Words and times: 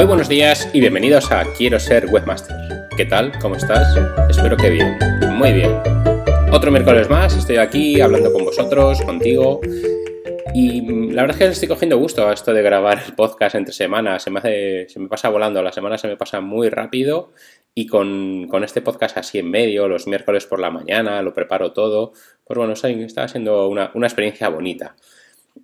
Muy 0.00 0.06
buenos 0.06 0.30
días 0.30 0.66
y 0.72 0.80
bienvenidos 0.80 1.30
a 1.30 1.44
Quiero 1.58 1.78
ser 1.78 2.06
webmaster. 2.06 2.56
¿Qué 2.96 3.04
tal? 3.04 3.38
¿Cómo 3.38 3.56
estás? 3.56 3.94
Espero 4.30 4.56
que 4.56 4.70
bien. 4.70 4.96
Muy 5.34 5.52
bien. 5.52 5.78
Otro 6.50 6.70
miércoles 6.70 7.10
más, 7.10 7.36
estoy 7.36 7.58
aquí 7.58 8.00
hablando 8.00 8.32
con 8.32 8.46
vosotros, 8.46 9.02
contigo. 9.02 9.60
Y 10.54 11.10
la 11.12 11.20
verdad 11.20 11.36
es 11.36 11.36
que 11.36 11.52
estoy 11.52 11.68
cogiendo 11.68 11.98
gusto 11.98 12.26
a 12.26 12.32
esto 12.32 12.54
de 12.54 12.62
grabar 12.62 13.02
el 13.06 13.12
podcast 13.12 13.56
entre 13.56 13.74
semanas. 13.74 14.22
Se 14.22 14.30
me, 14.30 14.38
hace, 14.38 14.88
se 14.88 14.98
me 15.00 15.06
pasa 15.06 15.28
volando, 15.28 15.62
la 15.62 15.70
semana 15.70 15.98
se 15.98 16.08
me 16.08 16.16
pasa 16.16 16.40
muy 16.40 16.70
rápido. 16.70 17.34
Y 17.74 17.86
con, 17.86 18.48
este 18.64 18.80
podcast 18.80 19.18
así 19.18 19.38
en 19.38 19.50
medio, 19.50 19.86
los 19.86 20.06
miércoles 20.06 20.46
por 20.46 20.60
la 20.60 20.70
mañana, 20.70 21.20
lo 21.20 21.34
preparo 21.34 21.72
todo. 21.72 22.14
Pues 22.46 22.56
bueno, 22.56 22.72
está 22.72 23.28
siendo 23.28 23.68
una, 23.68 23.90
una 23.92 24.06
experiencia 24.06 24.48
bonita. 24.48 24.96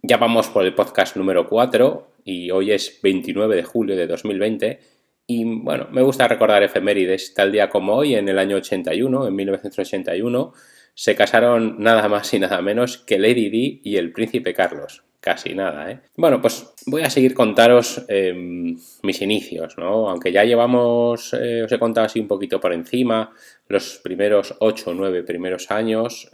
Ya 0.02 0.18
vamos 0.18 0.48
por 0.48 0.66
el 0.66 0.74
podcast 0.74 1.16
número 1.16 1.48
4 1.48 2.15
y 2.26 2.50
hoy 2.50 2.72
es 2.72 2.98
29 3.02 3.54
de 3.54 3.62
julio 3.62 3.96
de 3.96 4.08
2020 4.08 4.80
y 5.28 5.44
bueno, 5.44 5.88
me 5.92 6.02
gusta 6.02 6.28
recordar 6.28 6.62
efemérides. 6.62 7.34
Tal 7.34 7.52
día 7.52 7.68
como 7.68 7.94
hoy, 7.94 8.16
en 8.16 8.28
el 8.28 8.38
año 8.38 8.56
81, 8.56 9.28
en 9.28 9.34
1981, 9.34 10.52
se 10.94 11.14
casaron 11.14 11.76
nada 11.78 12.08
más 12.08 12.34
y 12.34 12.40
nada 12.40 12.60
menos 12.62 12.98
que 12.98 13.18
Lady 13.18 13.48
Di 13.48 13.80
y 13.84 13.96
el 13.96 14.12
príncipe 14.12 14.54
Carlos. 14.54 15.04
Casi 15.20 15.54
nada, 15.54 15.90
¿eh? 15.90 16.00
Bueno, 16.16 16.40
pues 16.40 16.72
voy 16.86 17.02
a 17.02 17.10
seguir 17.10 17.34
contaros 17.34 18.04
em, 18.08 18.76
mis 19.02 19.22
inicios, 19.22 19.76
¿no? 19.78 20.08
Aunque 20.08 20.30
ya 20.30 20.44
llevamos, 20.44 21.32
eh, 21.34 21.62
os 21.62 21.72
he 21.72 21.78
contado 21.78 22.06
así 22.06 22.20
un 22.20 22.28
poquito 22.28 22.60
por 22.60 22.72
encima, 22.72 23.32
los 23.68 24.00
primeros 24.04 24.54
8 24.60 24.90
o 24.90 24.94
9 24.94 25.22
primeros 25.24 25.70
años 25.70 26.30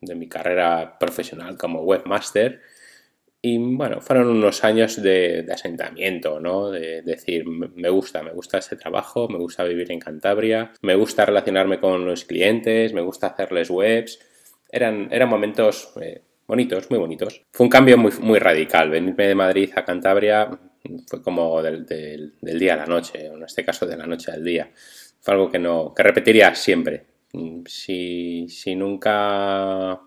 de 0.00 0.14
mi 0.14 0.28
carrera 0.28 0.98
profesional 0.98 1.56
como 1.56 1.82
webmaster. 1.82 2.60
Y 3.42 3.56
bueno, 3.58 4.00
fueron 4.02 4.28
unos 4.28 4.64
años 4.64 5.00
de, 5.00 5.46
asentamiento, 5.50 6.40
¿no? 6.40 6.70
De, 6.70 7.00
decir, 7.02 7.46
me 7.46 7.88
gusta, 7.88 8.22
me 8.22 8.32
gusta 8.32 8.58
este 8.58 8.76
trabajo, 8.76 9.28
me 9.28 9.38
gusta 9.38 9.64
vivir 9.64 9.90
en 9.90 9.98
Cantabria, 9.98 10.72
me 10.82 10.94
gusta 10.94 11.24
relacionarme 11.24 11.80
con 11.80 12.04
los 12.04 12.24
clientes, 12.24 12.92
me 12.92 13.00
gusta 13.00 13.28
hacerles 13.28 13.70
webs. 13.70 14.18
Eran, 14.70 15.08
eran 15.10 15.28
momentos 15.28 15.92
eh, 16.00 16.22
bonitos, 16.46 16.90
muy 16.90 16.98
bonitos. 16.98 17.42
Fue 17.50 17.64
un 17.64 17.70
cambio 17.70 17.96
muy, 17.96 18.12
muy 18.20 18.38
radical. 18.38 18.90
Venirme 18.90 19.26
de 19.26 19.34
Madrid 19.34 19.70
a 19.74 19.84
Cantabria 19.84 20.50
fue 21.06 21.22
como 21.22 21.62
del, 21.62 21.86
del, 21.86 22.58
día 22.58 22.74
a 22.74 22.78
la 22.78 22.86
noche, 22.86 23.26
en 23.26 23.42
este 23.42 23.64
caso 23.64 23.86
de 23.86 23.96
la 23.96 24.06
noche 24.06 24.32
al 24.32 24.44
día. 24.44 24.70
Fue 25.20 25.34
algo 25.34 25.50
que, 25.50 25.58
no, 25.58 25.94
que 25.94 26.02
repetiría 26.02 26.54
siempre. 26.54 27.06
Si, 27.66 28.48
si 28.48 28.74
nunca, 28.74 30.00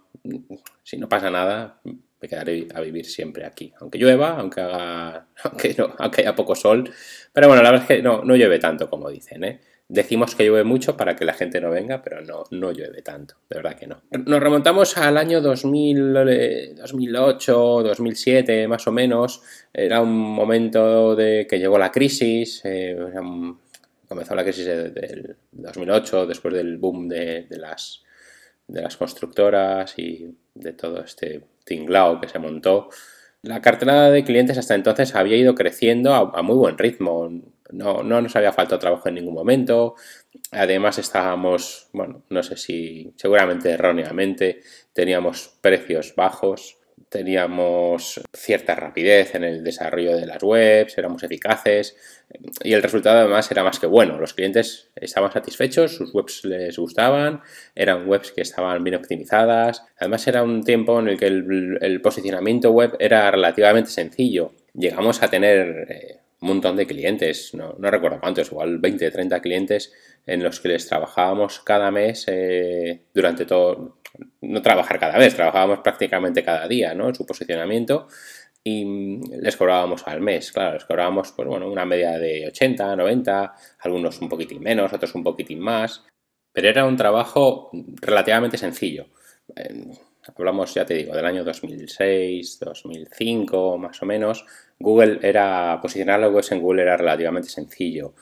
si 0.83 0.97
no 0.97 1.07
pasa 1.07 1.29
nada, 1.29 1.79
me 2.23 2.29
quedaré 2.29 2.69
a 2.73 2.79
vivir 2.79 3.05
siempre 3.05 3.45
aquí. 3.45 3.73
Aunque 3.81 3.97
llueva, 3.97 4.38
aunque 4.39 4.61
haga, 4.61 5.27
aunque, 5.43 6.21
haya 6.21 6.33
poco 6.33 6.55
sol. 6.55 6.89
Pero 7.33 7.47
bueno, 7.49 7.61
la 7.61 7.71
verdad 7.71 7.85
es 7.89 7.97
que 7.97 8.02
no, 8.02 8.23
no 8.23 8.38
llueve 8.38 8.59
tanto 8.59 8.89
como 8.89 9.09
dicen, 9.09 9.43
¿eh? 9.43 9.59
Decimos 9.89 10.33
que 10.33 10.45
llueve 10.45 10.63
mucho 10.63 10.95
para 10.95 11.17
que 11.17 11.25
la 11.25 11.33
gente 11.33 11.59
no 11.59 11.69
venga, 11.69 12.01
pero 12.01 12.21
no, 12.21 12.45
no 12.51 12.71
llueve 12.71 13.01
tanto, 13.01 13.35
de 13.49 13.57
verdad 13.57 13.77
que 13.77 13.85
no. 13.85 14.01
Nos 14.09 14.41
remontamos 14.41 14.97
al 14.97 15.17
año 15.17 15.41
2000, 15.41 16.75
2008, 16.77 17.83
2007 17.83 18.67
más 18.69 18.88
o 18.88 18.94
menos. 18.94 19.41
Era 19.73 19.99
un 19.99 20.17
momento 20.17 21.17
de 21.17 21.45
que 21.47 21.59
llegó 21.59 21.77
la 21.77 21.91
crisis, 21.91 22.61
eh, 22.63 22.97
comenzó 24.07 24.33
la 24.33 24.44
crisis 24.44 24.66
del 24.66 25.35
2008, 25.51 26.27
después 26.27 26.53
del 26.53 26.77
boom 26.77 27.09
de, 27.09 27.45
las, 27.49 28.03
de 28.66 28.81
las 28.81 28.95
constructoras 28.95 29.99
y 29.99 30.33
de 30.55 30.73
todo 30.73 31.03
este 31.03 31.41
tinglao 31.65 32.19
que 32.19 32.27
se 32.27 32.39
montó. 32.39 32.89
La 33.41 33.61
cartera 33.61 34.09
de 34.09 34.23
clientes 34.23 34.57
hasta 34.57 34.75
entonces 34.75 35.15
había 35.15 35.37
ido 35.37 35.55
creciendo 35.55 36.13
a, 36.13 36.41
muy 36.41 36.55
buen 36.55 36.77
ritmo. 36.77 37.29
No, 37.71 38.03
no, 38.03 38.21
nos 38.21 38.35
había 38.35 38.53
faltado 38.53 38.79
trabajo 38.79 39.09
en 39.09 39.15
ningún 39.15 39.33
momento. 39.33 39.95
Además 40.51 40.97
estábamos, 41.00 41.89
bueno, 41.91 42.23
no 42.29 42.44
sé 42.44 42.55
si 42.57 43.13
seguramente 43.17 43.72
erróneamente, 43.72 44.61
teníamos 44.94 45.57
precios 45.61 46.16
bajos 46.16 46.78
teníamos 47.13 48.19
cierta 48.34 48.74
rapidez 48.74 49.35
en 49.35 49.44
el 49.44 49.63
desarrollo 49.63 50.18
de 50.18 50.25
las 50.25 50.41
webs, 50.41 50.97
éramos 50.97 51.22
eficaces 51.22 51.96
y 52.63 52.74
el 52.74 52.81
resultado 52.81 53.19
además 53.19 53.51
era 53.51 53.63
más 53.63 53.79
que 53.79 53.85
bueno. 53.85 54.19
Los 54.19 54.34
clientes 54.34 54.90
estaban 54.96 55.31
satisfechos, 55.31 55.96
sus 55.96 56.12
webs 56.13 56.44
les 56.44 56.75
gustaban, 56.78 57.41
eran 57.75 58.09
webs 58.09 58.31
que 58.31 58.41
estaban 58.41 58.84
bien 58.84 58.96
optimizadas. 58.96 59.85
Además 60.00 60.28
era 60.28 60.41
un 60.41 60.63
tiempo 60.63 61.00
en 61.00 61.09
el 61.09 61.19
que 61.19 61.28
el, 61.28 62.02
posicionamiento 62.02 62.72
web 62.72 62.96
era 63.00 63.29
relativamente 63.29 63.91
sencillo. 63.91 64.56
Llegamos 64.73 65.22
a 65.22 65.29
tener 65.29 65.85
eh, 65.90 66.18
montón 66.45 66.75
de 66.75 66.85
clientes, 66.85 67.53
no, 67.53 67.75
recuerdo 67.79 68.19
cuántos, 68.19 68.51
igual 68.51 68.77
20, 68.79 69.11
30 69.11 69.41
clientes 69.41 69.93
en 70.25 70.43
los 70.43 70.59
que 70.59 70.69
les 70.69 70.87
trabajábamos 70.87 71.59
cada 71.59 71.91
mes 71.91 72.25
eh, 72.27 73.05
durante 73.13 73.45
todo, 73.45 73.99
no 74.41 74.61
trabajar 74.61 74.99
cada 74.99 75.17
vez, 75.17 75.35
trabajábamos 75.35 75.79
prácticamente 75.79 76.43
cada 76.43 76.67
día, 76.67 76.93
¿no? 76.93 77.09
En 77.09 77.15
su 77.15 77.25
posicionamiento 77.25 78.07
y 78.63 79.19
les 79.41 79.57
cobrábamos 79.57 80.07
al 80.07 80.21
mes, 80.21 80.51
claro, 80.51 80.75
les 80.75 80.85
cobrábamos 80.85 81.33
pues 81.33 81.47
bueno, 81.47 81.69
una 81.69 81.85
media 81.85 82.17
de 82.17 82.47
80, 82.47 82.95
90, 82.95 83.55
algunos 83.79 84.21
un 84.21 84.29
poquitín 84.29 84.61
menos, 84.61 84.93
otros 84.93 85.13
un 85.15 85.23
poquitín 85.23 85.59
más, 85.59 86.05
pero 86.53 86.69
era 86.69 86.85
un 86.85 86.95
trabajo 86.95 87.71
relativamente 88.01 88.57
sencillo. 88.57 89.07
Hablamos, 90.35 90.73
ya 90.73 90.85
te 90.85 90.94
digo, 90.95 91.16
del 91.16 91.25
año 91.25 91.44
2006, 91.44 92.59
2005, 92.59 93.78
más 93.78 94.01
o 94.01 94.06
menos. 94.06 94.45
Google 94.79 95.19
era, 95.22 95.79
posicionar 95.81 96.19
las 96.19 96.31
webs 96.31 96.51
en 96.51 96.61
Google 96.61 96.84
era 96.84 96.97
relativamente 96.97 97.50
sencillo 97.50 98.13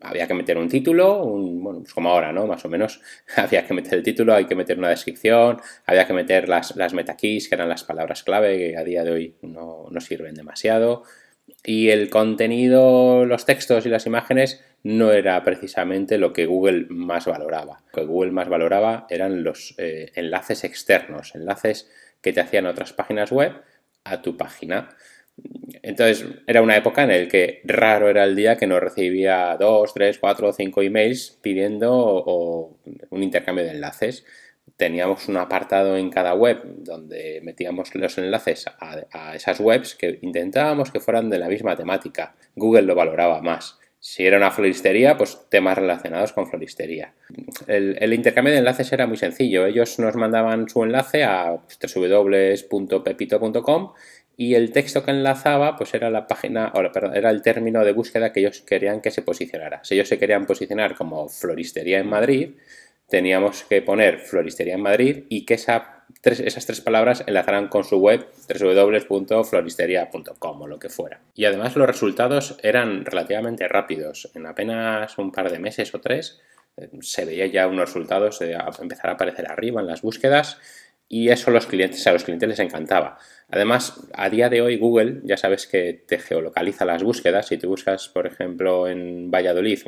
había 0.00 0.26
que 0.26 0.34
meter 0.34 0.58
un 0.58 0.68
título, 0.68 1.24
un, 1.24 1.62
bueno, 1.62 1.80
pues 1.80 1.92
como 1.92 2.10
ahora, 2.10 2.32
¿no? 2.32 2.46
Más 2.46 2.64
o 2.64 2.68
menos, 2.68 3.00
había 3.36 3.66
que 3.66 3.74
meter 3.74 3.94
el 3.94 4.02
título, 4.02 4.34
hay 4.34 4.46
que 4.46 4.54
meter 4.54 4.78
una 4.78 4.88
descripción, 4.88 5.60
había 5.86 6.06
que 6.06 6.12
meter 6.12 6.48
las, 6.48 6.76
las 6.76 6.94
metakeys, 6.94 7.48
que 7.48 7.54
eran 7.54 7.68
las 7.68 7.84
palabras 7.84 8.22
clave, 8.22 8.56
que 8.56 8.76
a 8.76 8.84
día 8.84 9.04
de 9.04 9.10
hoy 9.10 9.36
no, 9.42 9.86
no 9.90 10.00
sirven 10.00 10.34
demasiado. 10.34 11.02
Y 11.64 11.90
el 11.90 12.10
contenido, 12.10 13.24
los 13.24 13.44
textos 13.44 13.86
y 13.86 13.88
las 13.88 14.06
imágenes 14.06 14.62
no 14.84 15.12
era 15.12 15.42
precisamente 15.42 16.18
lo 16.18 16.32
que 16.32 16.46
Google 16.46 16.86
más 16.90 17.24
valoraba. 17.24 17.82
Lo 17.92 18.02
que 18.02 18.06
Google 18.06 18.32
más 18.32 18.48
valoraba 18.48 19.06
eran 19.08 19.42
los 19.42 19.74
eh, 19.78 20.12
enlaces 20.14 20.62
externos, 20.62 21.34
enlaces 21.34 21.90
que 22.20 22.32
te 22.32 22.40
hacían 22.40 22.66
otras 22.66 22.92
páginas 22.92 23.32
web 23.32 23.52
a 24.04 24.20
tu 24.20 24.36
página. 24.36 24.90
Entonces 25.82 26.26
era 26.46 26.62
una 26.62 26.76
época 26.76 27.02
en 27.02 27.08
la 27.08 27.28
que 27.28 27.62
raro 27.64 28.08
era 28.08 28.24
el 28.24 28.36
día 28.36 28.56
que 28.56 28.66
no 28.66 28.78
recibía 28.78 29.56
dos, 29.58 29.94
tres, 29.94 30.18
cuatro 30.18 30.48
o 30.48 30.52
cinco 30.52 30.82
emails 30.82 31.38
pidiendo 31.42 32.22
un 33.10 33.22
intercambio 33.22 33.64
de 33.64 33.70
enlaces. 33.70 34.24
Teníamos 34.76 35.28
un 35.28 35.38
apartado 35.38 35.96
en 35.96 36.10
cada 36.10 36.34
web 36.34 36.62
donde 36.64 37.40
metíamos 37.42 37.94
los 37.94 38.18
enlaces 38.18 38.66
a, 38.78 39.34
esas 39.34 39.60
webs 39.60 39.94
que 39.94 40.18
intentábamos 40.22 40.90
que 40.90 41.00
fueran 41.00 41.30
de 41.30 41.38
la 41.38 41.48
misma 41.48 41.74
temática. 41.74 42.34
Google 42.54 42.82
lo 42.82 42.94
valoraba 42.94 43.40
más. 43.40 43.78
Si 44.06 44.26
era 44.26 44.36
una 44.36 44.50
floristería, 44.50 45.16
pues 45.16 45.46
temas 45.48 45.78
relacionados 45.78 46.34
con 46.34 46.46
floristería. 46.46 47.14
El, 47.66 48.12
intercambio 48.12 48.52
de 48.52 48.58
enlaces 48.58 48.92
era 48.92 49.06
muy 49.06 49.16
sencillo. 49.16 49.64
Ellos 49.64 49.98
nos 49.98 50.14
mandaban 50.14 50.68
su 50.68 50.84
enlace 50.84 51.24
a 51.24 51.58
www.pepito.com 51.96 53.92
y 54.36 54.56
el 54.56 54.72
texto 54.72 55.02
que 55.02 55.10
enlazaba 55.10 55.76
pues 55.76 55.94
era 55.94 56.10
la 56.10 56.26
página, 56.26 56.70
o 56.74 56.92
perdón, 56.92 57.16
era 57.16 57.30
el 57.30 57.40
término 57.40 57.82
de 57.82 57.92
búsqueda 57.92 58.30
que 58.30 58.40
ellos 58.40 58.60
querían 58.60 59.00
que 59.00 59.10
se 59.10 59.22
posicionara. 59.22 59.82
Si 59.84 59.94
ellos 59.94 60.08
se 60.08 60.18
querían 60.18 60.44
posicionar 60.44 60.94
como 60.94 61.26
floristería 61.30 61.98
en 61.98 62.06
Madrid, 62.06 62.50
teníamos 63.08 63.64
que 63.64 63.80
poner 63.80 64.18
floristería 64.18 64.74
en 64.74 64.82
Madrid 64.82 65.24
y 65.30 65.46
que 65.46 65.54
esa, 65.54 66.03
esas 66.32 66.66
tres 66.66 66.80
palabras 66.80 67.22
enlazaran 67.26 67.68
con 67.68 67.84
su 67.84 67.98
web 67.98 68.26
www.floristeria.com 68.48 70.62
o 70.62 70.66
lo 70.66 70.78
que 70.78 70.88
fuera. 70.88 71.20
Y 71.34 71.44
además 71.44 71.76
los 71.76 71.86
resultados 71.86 72.56
eran 72.62 73.04
relativamente 73.04 73.68
rápidos. 73.68 74.30
En 74.34 74.46
apenas 74.46 75.18
un 75.18 75.32
par 75.32 75.50
de 75.50 75.58
meses 75.58 75.94
o 75.94 76.00
tres 76.00 76.40
eh, 76.76 76.88
se 77.00 77.24
veía 77.24 77.46
ya 77.46 77.68
unos 77.68 77.90
resultados 77.90 78.38
de 78.38 78.56
empezar 78.80 79.10
a 79.10 79.14
aparecer 79.14 79.50
arriba 79.50 79.80
en 79.80 79.86
las 79.86 80.02
búsquedas 80.02 80.58
y 81.08 81.28
eso 81.28 81.50
los 81.50 81.66
clientes, 81.66 82.06
a 82.06 82.12
los 82.12 82.24
clientes 82.24 82.48
les 82.48 82.58
encantaba. 82.58 83.18
Además, 83.50 84.00
a 84.14 84.30
día 84.30 84.48
de 84.48 84.62
hoy 84.62 84.78
Google 84.78 85.20
ya 85.24 85.36
sabes 85.36 85.66
que 85.66 86.04
te 86.06 86.18
geolocaliza 86.18 86.84
las 86.84 87.02
búsquedas. 87.02 87.46
Si 87.46 87.58
tú 87.58 87.68
buscas, 87.68 88.08
por 88.08 88.26
ejemplo, 88.26 88.88
en 88.88 89.30
Valladolid 89.30 89.80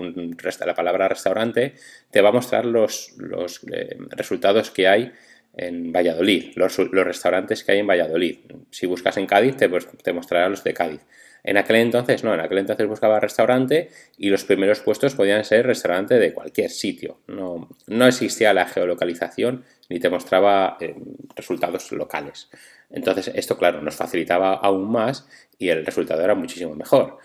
la 0.66 0.74
palabra 0.74 1.08
restaurante, 1.08 1.74
te 2.10 2.20
va 2.20 2.28
a 2.28 2.32
mostrar 2.32 2.66
los, 2.66 3.14
los 3.16 3.64
eh, 3.72 3.96
resultados 4.10 4.70
que 4.70 4.88
hay 4.88 5.12
en 5.56 5.92
Valladolid, 5.92 6.52
los, 6.54 6.76
restaurantes 6.76 7.64
que 7.64 7.72
hay 7.72 7.78
en 7.78 7.86
Valladolid. 7.86 8.38
Si 8.70 8.86
buscas 8.86 9.16
en 9.16 9.26
Cádiz, 9.26 9.56
te, 9.56 9.68
pues, 9.68 9.88
te 10.02 10.12
mostrará 10.12 10.48
los 10.48 10.62
de 10.62 10.74
Cádiz. 10.74 11.00
En 11.42 11.56
aquel 11.56 11.76
entonces 11.76 12.24
no, 12.24 12.34
en 12.34 12.40
aquel 12.40 12.58
entonces 12.58 12.88
buscaba 12.88 13.20
restaurante 13.20 13.88
y 14.18 14.30
los 14.30 14.44
primeros 14.44 14.80
puestos 14.80 15.14
podían 15.14 15.44
ser 15.44 15.64
restaurante 15.64 16.18
de 16.18 16.34
cualquier 16.34 16.70
sitio. 16.70 17.20
No, 17.28 17.68
no 17.86 18.06
existía 18.06 18.52
la 18.52 18.66
geolocalización 18.66 19.64
ni 19.88 20.00
te 20.00 20.10
mostraba 20.10 20.76
eh, 20.80 20.96
resultados 21.36 21.92
locales. 21.92 22.50
Entonces 22.90 23.30
esto, 23.32 23.56
claro, 23.56 23.80
nos 23.80 23.94
facilitaba 23.94 24.54
aún 24.54 24.90
más 24.90 25.28
y 25.56 25.68
el 25.68 25.86
resultado 25.86 26.22
era 26.22 26.34
muchísimo 26.34 26.74
mejor. 26.74 27.18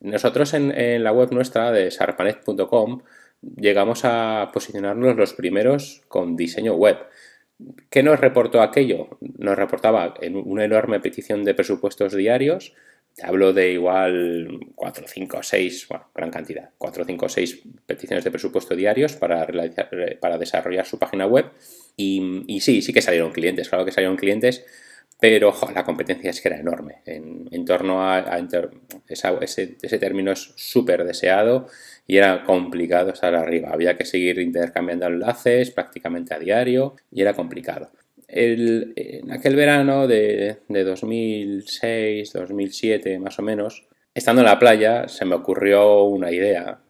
Nosotros 0.00 0.52
en, 0.52 1.02
la 1.02 1.12
web 1.12 1.32
nuestra 1.32 1.72
de 1.72 1.90
sarpanet.com 1.90 3.00
llegamos 3.42 4.04
a 4.04 4.50
posicionarnos 4.52 5.16
los 5.16 5.34
primeros 5.34 6.02
con 6.08 6.36
diseño 6.36 6.74
web. 6.74 6.98
¿Qué 7.90 8.02
nos 8.02 8.20
reportó 8.20 8.60
aquello? 8.60 9.18
Nos 9.20 9.56
reportaba 9.56 10.14
una 10.44 10.64
enorme 10.64 11.00
petición 11.00 11.44
de 11.44 11.54
presupuestos 11.54 12.14
diarios. 12.14 12.74
hablo 13.22 13.54
de 13.54 13.72
igual 13.72 14.60
4, 14.74 15.04
5, 15.08 15.42
6, 15.42 15.86
bueno, 15.88 16.10
gran 16.14 16.30
cantidad, 16.30 16.70
4, 16.76 17.04
5, 17.06 17.28
6 17.30 17.62
peticiones 17.86 18.24
de 18.24 18.30
presupuesto 18.30 18.76
diarios 18.76 19.14
para, 19.16 19.46
para 20.20 20.36
desarrollar 20.36 20.84
su 20.84 20.98
página 20.98 21.26
web. 21.26 21.46
Y, 21.96 22.42
y 22.46 22.60
sí, 22.60 22.82
sí 22.82 22.92
que 22.92 23.00
salieron 23.00 23.32
clientes, 23.32 23.70
claro 23.70 23.86
que 23.86 23.92
salieron 23.92 24.16
clientes, 24.16 24.66
pero 25.18 25.54
la 25.74 25.84
competencia 25.84 26.30
es 26.30 26.40
que 26.40 26.48
era 26.48 26.60
enorme. 26.60 26.96
En, 27.06 27.64
torno 27.64 28.06
a, 28.06 28.38
ese, 29.08 29.66
término 29.98 30.32
es 30.32 30.52
súper 30.56 31.04
deseado 31.04 31.68
y 32.06 32.18
era 32.18 32.44
complicado 32.44 33.10
estar 33.10 33.34
arriba. 33.34 33.70
Había 33.72 33.96
que 33.96 34.04
seguir 34.04 34.38
intercambiando 34.38 35.06
enlaces 35.06 35.70
prácticamente 35.70 36.34
a 36.34 36.38
diario 36.38 36.96
y 37.10 37.22
era 37.22 37.32
complicado. 37.32 37.90
en 38.28 39.30
aquel 39.32 39.56
verano 39.56 40.06
de, 40.06 40.58
de 40.68 40.84
2006, 40.84 42.32
2007 42.32 43.18
más 43.18 43.38
o 43.38 43.42
menos, 43.42 43.86
estando 44.14 44.42
en 44.42 44.46
la 44.46 44.58
playa 44.58 45.08
se 45.08 45.24
me 45.24 45.34
ocurrió 45.34 46.04
una 46.04 46.30
idea. 46.30 46.80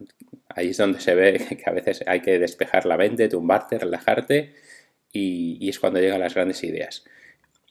Ahí 0.48 0.70
es 0.70 0.76
donde 0.78 1.00
se 1.00 1.14
ve 1.14 1.38
que 1.64 1.70
a 1.70 1.72
veces 1.72 2.02
hay 2.08 2.20
que 2.22 2.40
despejar 2.40 2.86
la 2.86 2.96
mente, 2.96 3.28
tumbarte, 3.28 3.78
relajarte 3.78 4.54
y, 5.12 5.58
y 5.64 5.68
es 5.68 5.78
cuando 5.78 6.00
llegan 6.00 6.20
las 6.20 6.34
grandes 6.34 6.64
ideas. 6.64 7.04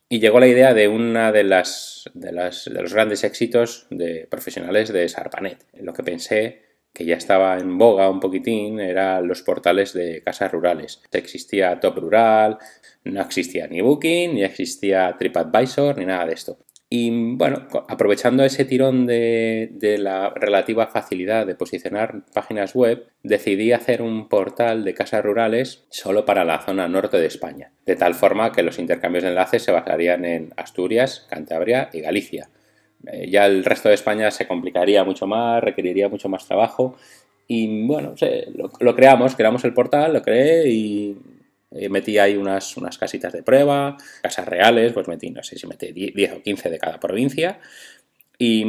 Y 0.07 0.19
llegó 0.19 0.39
la 0.39 0.47
idea 0.47 0.73
de 0.73 0.87
una 0.87 1.31
de 1.31 1.43
las, 1.43 2.09
de 2.13 2.31
las 2.31 2.65
de 2.65 2.81
los 2.81 2.93
grandes 2.93 3.23
éxitos 3.23 3.87
de 3.89 4.27
profesionales 4.29 4.93
de 4.93 5.09
Sarpanet. 5.09 5.65
Lo 5.73 5.93
que 5.93 6.03
pensé 6.03 6.61
que 6.93 7.05
ya 7.05 7.15
estaba 7.15 7.57
en 7.57 7.77
boga 7.77 8.09
un 8.09 8.19
poquitín 8.19 8.79
eran 8.79 9.27
los 9.27 9.41
portales 9.41 9.93
de 9.93 10.23
casas 10.23 10.51
rurales. 10.51 11.01
Existía 11.11 11.79
Top 11.79 11.97
Rural, 11.97 12.57
no 13.03 13.21
existía 13.21 13.67
ni 13.67 13.81
Booking, 13.81 14.35
ni 14.35 14.43
existía 14.43 15.15
TripAdvisor, 15.17 15.97
ni 15.97 16.05
nada 16.05 16.25
de 16.25 16.33
esto. 16.33 16.57
Y 16.87 17.35
bueno, 17.35 17.67
aprovechando 17.87 18.43
ese 18.43 18.63
tirón 18.63 19.07
de, 19.07 19.97
la 19.99 20.29
relativa 20.29 20.87
facilidad 20.87 21.47
de 21.47 21.55
posicionar 21.55 22.23
páginas 22.33 22.75
web, 22.75 23.07
decidí 23.23 23.71
hacer 23.71 24.03
un 24.03 24.29
portal 24.29 24.83
de 24.83 24.93
casas 24.93 25.23
rurales 25.25 25.85
solo 25.89 26.25
para 26.25 26.45
la 26.45 26.61
zona 26.61 26.87
norte 26.87 27.17
de 27.17 27.25
España, 27.25 27.71
de 27.85 27.95
tal 27.95 28.13
forma 28.13 28.51
que 28.51 28.61
los 28.61 28.77
intercambios 28.77 29.23
de 29.23 29.29
enlaces 29.29 29.63
se 29.63 29.71
basarían 29.71 30.25
en 30.25 30.53
Asturias, 30.57 31.25
Cantabria 31.27 31.89
y 31.91 32.01
Galicia. 32.01 32.49
Eh, 33.07 33.29
ya 33.31 33.47
el 33.47 33.65
resto 33.65 33.89
de 33.89 33.95
España 33.95 34.29
se 34.29 34.47
complicaría 34.47 35.03
mucho 35.03 35.25
más, 35.25 35.63
requeriría 35.63 36.07
mucho 36.07 36.29
más 36.29 36.45
trabajo 36.47 36.95
y 37.47 37.85
bueno, 37.85 38.13
lo, 38.53 38.71
lo 38.79 38.95
creamos, 38.95 39.35
creamos 39.35 39.63
el 39.65 39.73
portal, 39.73 40.13
lo 40.13 40.21
creé 40.21 40.69
y 40.69 41.17
metí 41.89 42.17
ahí 42.17 42.37
unas, 42.37 42.75
unas 42.77 42.97
casitas 42.97 43.33
de 43.33 43.43
prueba, 43.43 43.97
casas 44.21 44.47
reales, 44.47 44.93
pues 44.93 45.07
metí, 45.07 45.29
no 45.29 45.43
sé 45.43 45.57
si 45.57 45.67
metí 45.67 45.91
10 45.91 46.33
o 46.33 46.41
15 46.41 46.69
de 46.69 46.79
cada 46.79 46.99
provincia. 46.99 47.59
Y 48.37 48.63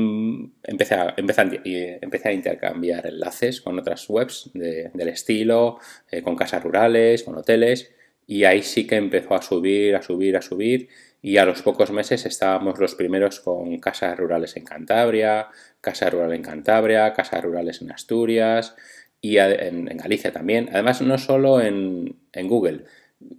empecé 0.62 0.94
a, 0.94 1.14
empecé 1.17 2.29
a, 2.29 2.32
intercambiar 2.32 3.06
enlaces 3.06 3.61
con 3.61 3.79
otras 3.79 4.08
webs 4.08 4.50
del 4.55 5.08
estilo, 5.08 5.79
eh, 6.11 6.23
con 6.23 6.37
casas 6.37 6.62
rurales, 6.62 7.25
con 7.25 7.37
hoteles, 7.37 7.91
y 8.26 8.44
ahí 8.44 8.62
sí 8.62 8.87
que 8.87 8.97
empezó 8.97 9.35
a 9.35 9.43
subir, 9.43 9.97
a 9.97 10.03
subir, 10.03 10.37
a 10.37 10.43
subir, 10.43 10.88
y 11.23 11.38
a 11.38 11.44
los 11.44 11.62
pocos 11.62 11.91
meses 11.91 12.25
estábamos 12.26 12.79
los 12.79 12.94
primeros 12.94 13.41
con 13.41 13.79
casas 13.79 14.17
rurales 14.17 14.56
en 14.56 14.64
Cantabria, 14.64 15.49
casa 15.81 16.08
rural 16.11 16.32
en 16.32 16.43
Cantabria, 16.43 17.12
casas 17.14 17.43
rurales 17.43 17.82
en 17.82 17.91
Asturias, 17.91 18.76
y 19.20 19.38
en, 19.38 19.84
Galicia 19.96 20.32
también. 20.32 20.68
Además, 20.72 21.02
no 21.02 21.18
solo 21.18 21.60
en, 21.60 22.16
Google, 22.34 22.84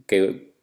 que 0.06 0.54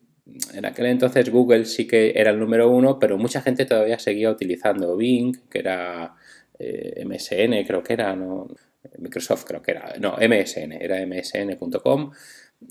en 0.54 0.64
aquel 0.64 0.86
entonces 0.86 1.30
Google 1.30 1.64
sí 1.64 1.86
que 1.86 2.12
era 2.16 2.30
el 2.30 2.38
número 2.38 2.70
uno, 2.70 2.98
pero 2.98 3.18
mucha 3.18 3.40
gente 3.40 3.66
todavía 3.66 3.98
seguía 3.98 4.30
utilizando 4.30 4.96
Bing, 4.96 5.48
que 5.48 5.58
era 5.58 6.14
eh, 6.58 7.04
MSN, 7.04 7.64
creo 7.66 7.82
que 7.82 7.92
era, 7.92 8.14
no, 8.16 8.48
Microsoft 8.98 9.44
creo 9.44 9.62
que 9.62 9.72
era, 9.72 9.94
no, 10.00 10.16
MSN, 10.16 10.72
era 10.72 11.04
msn.com. 11.06 12.12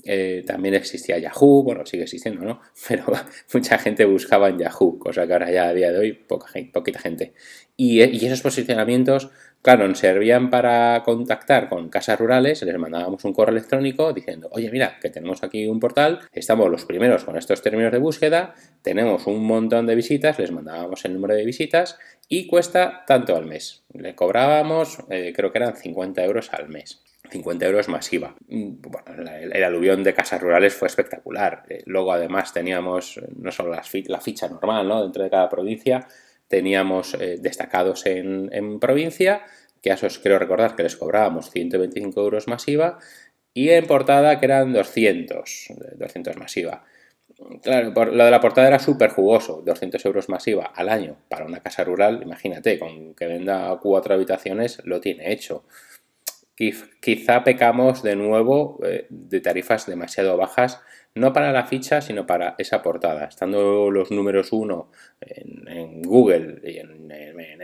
Eh, 0.02 0.42
también 0.44 0.74
existía 0.74 1.18
Yahoo, 1.18 1.62
bueno, 1.62 1.86
sigue 1.86 2.02
existiendo, 2.02 2.44
¿no? 2.44 2.60
Pero 2.88 3.04
mucha 3.54 3.78
gente 3.78 4.04
buscaba 4.04 4.48
en 4.48 4.58
Yahoo, 4.58 4.98
cosa 4.98 5.26
que 5.26 5.32
ahora 5.32 5.50
ya 5.50 5.68
a 5.68 5.74
día 5.74 5.92
de 5.92 5.98
hoy 5.98 6.12
poca, 6.12 6.48
poquita 6.72 6.98
gente. 6.98 7.32
Y, 7.76 8.02
y 8.02 8.26
esos 8.26 8.42
posicionamientos 8.42 9.30
Claro, 9.64 9.88
nos 9.88 9.98
servían 9.98 10.50
para 10.50 11.02
contactar 11.06 11.70
con 11.70 11.88
casas 11.88 12.20
rurales, 12.20 12.60
les 12.62 12.78
mandábamos 12.78 13.24
un 13.24 13.32
correo 13.32 13.56
electrónico 13.56 14.12
diciendo, 14.12 14.50
oye, 14.52 14.70
mira, 14.70 14.98
que 15.00 15.08
tenemos 15.08 15.42
aquí 15.42 15.66
un 15.66 15.80
portal, 15.80 16.20
estamos 16.32 16.70
los 16.70 16.84
primeros 16.84 17.24
con 17.24 17.38
estos 17.38 17.62
términos 17.62 17.90
de 17.90 17.96
búsqueda, 17.96 18.52
tenemos 18.82 19.26
un 19.26 19.42
montón 19.46 19.86
de 19.86 19.94
visitas, 19.94 20.38
les 20.38 20.50
mandábamos 20.50 21.02
el 21.06 21.14
número 21.14 21.34
de 21.34 21.46
visitas 21.46 21.98
y 22.28 22.46
cuesta 22.46 23.04
tanto 23.06 23.34
al 23.36 23.46
mes. 23.46 23.86
Le 23.94 24.14
cobrábamos, 24.14 24.98
eh, 25.08 25.32
creo 25.34 25.50
que 25.50 25.56
eran 25.56 25.74
50 25.74 26.22
euros 26.22 26.52
al 26.52 26.68
mes. 26.68 27.02
50 27.30 27.64
euros 27.64 27.88
masiva. 27.88 28.36
Mm, 28.48 28.82
bueno, 28.82 29.30
el, 29.32 29.64
aluvión 29.64 30.04
de 30.04 30.12
casas 30.12 30.42
rurales 30.42 30.74
fue 30.74 30.88
espectacular. 30.88 31.62
Eh, 31.70 31.82
luego 31.86 32.12
además 32.12 32.52
teníamos 32.52 33.18
no 33.34 33.50
solo 33.50 33.72
la 33.72 34.20
ficha 34.20 34.46
normal 34.46 34.86
¿no? 34.86 35.02
dentro 35.02 35.22
de 35.22 35.30
cada 35.30 35.48
provincia, 35.48 36.06
teníamos 36.48 37.14
eh, 37.14 37.38
destacados 37.40 38.06
en, 38.06 38.78
provincia, 38.80 39.42
que 39.82 39.90
a 39.90 39.94
esos 39.94 40.18
creo 40.18 40.38
recordar 40.38 40.76
que 40.76 40.82
les 40.82 40.96
cobrábamos 40.96 41.50
125 41.50 42.20
euros 42.20 42.48
masiva, 42.48 42.98
y 43.52 43.70
en 43.70 43.86
portada 43.86 44.40
que 44.40 44.46
eran 44.46 44.72
200, 44.72 45.68
200 45.96 46.36
masiva. 46.36 46.84
Claro, 47.62 47.92
lo 48.12 48.24
de 48.24 48.30
la 48.30 48.40
portada 48.40 48.68
era 48.68 48.78
súper 48.78 49.10
jugoso, 49.10 49.62
200 49.64 50.04
euros 50.04 50.28
masiva 50.28 50.66
al 50.66 50.88
año 50.88 51.16
para 51.28 51.44
una 51.44 51.60
casa 51.60 51.82
rural, 51.84 52.20
imagínate, 52.22 52.78
con 52.78 53.14
que 53.14 53.26
venda 53.26 53.76
cuatro 53.82 54.14
habitaciones 54.14 54.80
lo 54.84 55.00
tiene 55.00 55.32
hecho. 55.32 55.64
Quizá 56.56 57.42
pecamos 57.42 58.02
de 58.02 58.14
nuevo 58.14 58.78
eh, 58.84 59.06
de 59.10 59.40
tarifas 59.40 59.86
demasiado 59.86 60.36
bajas 60.36 60.80
no 61.14 61.32
para 61.32 61.52
la 61.52 61.64
ficha, 61.64 62.00
sino 62.00 62.26
para 62.26 62.56
esa 62.58 62.82
portada. 62.82 63.26
Estando 63.26 63.90
los 63.90 64.10
números 64.10 64.52
1 64.52 64.90
en, 65.20 66.02
Google 66.02 66.60
y 66.64 66.78
en, 66.78 67.06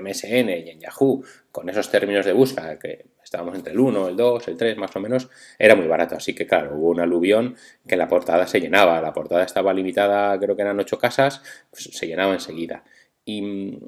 MSN 0.00 0.49
y 0.50 0.71
en 0.71 0.81
Yahoo, 0.81 1.25
con 1.50 1.69
esos 1.69 1.91
términos 1.91 2.25
de 2.25 2.33
búsqueda, 2.33 2.79
que 2.79 3.07
estábamos 3.23 3.57
entre 3.57 3.73
el 3.73 3.81
1, 3.81 4.09
el 4.09 4.17
2, 4.17 4.49
el 4.49 4.57
3 4.57 4.76
más 4.76 4.95
o 4.95 5.00
menos, 5.00 5.29
era 5.59 5.75
muy 5.75 5.88
barato. 5.88 6.14
Así 6.14 6.35
que 6.35 6.47
claro, 6.47 6.76
hubo 6.76 6.91
un 6.91 7.00
aluvión 7.00 7.57
que 7.87 7.97
la 7.97 8.07
portada 8.07 8.47
se 8.47 8.61
llenaba. 8.61 9.00
La 9.00 9.12
portada 9.12 9.43
estaba 9.45 9.75
limitada, 9.75 10.38
creo 10.38 10.55
que 10.55 10.62
eran 10.62 10.79
8 10.79 10.99
casas, 10.99 11.43
pues 11.71 11.85
se 11.93 12.07
llenaba 12.07 12.33
enseguida. 12.33 12.85
¿Y 13.25 13.81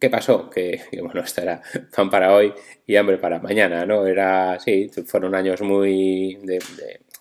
qué 0.00 0.10
pasó? 0.10 0.50
Que, 0.56 0.80
bueno, 1.02 1.20
esto 1.20 1.42
era 1.42 1.62
pan 1.94 2.10
para 2.10 2.34
hoy 2.34 2.52
y 2.86 2.96
hambre 2.96 3.18
para 3.18 3.38
mañana, 3.40 3.86
¿no? 3.86 4.06
Era, 4.06 4.58
sí, 4.60 4.90
fueron 5.06 5.34
años 5.34 5.60
muy 5.62 6.36
de 6.42 6.58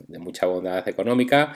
de 0.07 0.19
mucha 0.19 0.45
bondad 0.45 0.87
económica, 0.87 1.55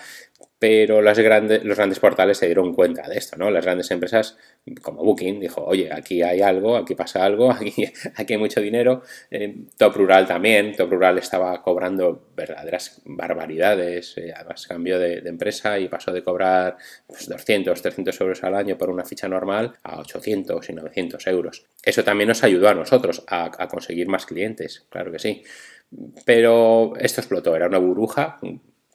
pero 0.60 1.02
los 1.02 1.18
grandes, 1.18 1.64
los 1.64 1.78
grandes 1.78 2.00
portales 2.00 2.38
se 2.38 2.46
dieron 2.46 2.74
cuenta 2.74 3.08
de 3.08 3.18
esto, 3.18 3.38
¿no? 3.38 3.50
Las 3.50 3.64
grandes 3.64 3.90
empresas 3.92 4.38
como 4.82 5.04
Booking 5.06 5.40
dijo, 5.40 5.64
oye, 5.64 5.90
aquí 5.92 6.22
hay 6.22 6.42
algo, 6.42 6.76
aquí 6.76 6.96
pasa 6.96 7.24
algo, 7.24 7.50
aquí, 7.52 7.90
aquí 8.16 8.34
hay 8.34 8.40
mucho 8.40 8.60
dinero. 8.60 9.02
Eh, 9.32 9.56
Top 9.78 9.96
Rural 9.96 10.28
también, 10.28 10.76
Top 10.76 10.92
Rural 10.92 11.18
estaba 11.18 11.62
cobrando 11.62 12.28
verdaderas 12.36 13.02
barbaridades, 13.06 14.18
eh, 14.18 14.34
además 14.36 14.68
cambió 14.68 15.00
de, 15.00 15.20
empresa 15.30 15.80
y 15.80 15.88
pasó 15.88 16.12
de 16.12 16.24
cobrar 16.24 16.76
200, 17.08 17.72
pues, 17.72 17.82
300 17.82 18.22
euros 18.22 18.44
al 18.44 18.56
año 18.56 18.78
por 18.78 18.90
una 18.90 19.06
ficha 19.06 19.30
normal 19.30 19.74
a 19.84 20.00
800 20.02 20.70
y 20.70 20.74
900 20.74 21.28
euros. 21.28 21.66
Eso 21.84 22.04
también 22.04 22.28
nos 22.28 22.44
ayudó 22.44 22.68
a 22.68 22.74
nosotros 22.74 23.24
a 23.28 23.68
conseguir 23.70 24.10
más 24.10 24.26
clientes, 24.26 24.86
claro 24.90 25.12
que 25.12 25.20
sí. 25.20 25.44
Pero 26.26 26.94
esto 27.00 27.22
explotó, 27.22 27.56
era 27.56 27.68
una 27.68 27.80
burbuja, 27.80 28.40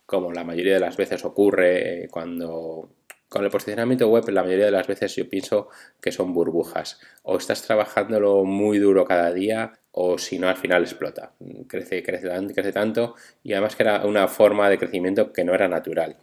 como 0.06 0.32
la 0.32 0.44
mayoría 0.44 0.74
de 0.74 0.80
las 0.80 0.96
veces 0.96 1.24
ocurre 1.24 2.04
eh, 2.04 2.08
cuando 2.08 2.90
con 3.28 3.44
el 3.44 3.50
posicionamiento 3.50 4.08
web, 4.08 4.28
la 4.28 4.44
mayoría 4.44 4.66
de 4.66 4.70
las 4.70 4.86
veces 4.86 5.16
yo 5.16 5.28
pienso 5.28 5.68
que 6.00 6.12
son 6.12 6.32
burbujas. 6.32 7.00
O 7.24 7.36
estás 7.36 7.62
trabajándolo 7.62 8.44
muy 8.44 8.78
duro 8.78 9.04
cada 9.04 9.32
día, 9.32 9.72
o 9.90 10.18
si 10.18 10.38
no, 10.38 10.48
al 10.48 10.56
final 10.56 10.82
explota. 10.82 11.32
Crece, 11.66 12.04
crece, 12.04 12.28
crece 12.54 12.72
tanto, 12.72 13.16
y 13.42 13.52
además 13.52 13.74
que 13.74 13.82
era 13.82 14.06
una 14.06 14.28
forma 14.28 14.70
de 14.70 14.78
crecimiento 14.78 15.32
que 15.32 15.42
no 15.44 15.52
era 15.52 15.66
natural 15.66 16.16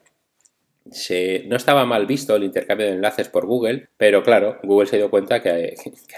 no 0.86 1.56
estaba 1.56 1.86
mal 1.86 2.06
visto 2.06 2.36
el 2.36 2.44
intercambio 2.44 2.88
de 2.88 2.94
enlaces 2.94 3.30
por 3.30 3.46
Google, 3.46 3.90
pero 3.98 4.24
claro, 4.24 4.58
Google 4.64 4.88
se 4.88 4.98
dio 4.98 5.10
cuenta 5.10 5.42
que, 5.42 5.76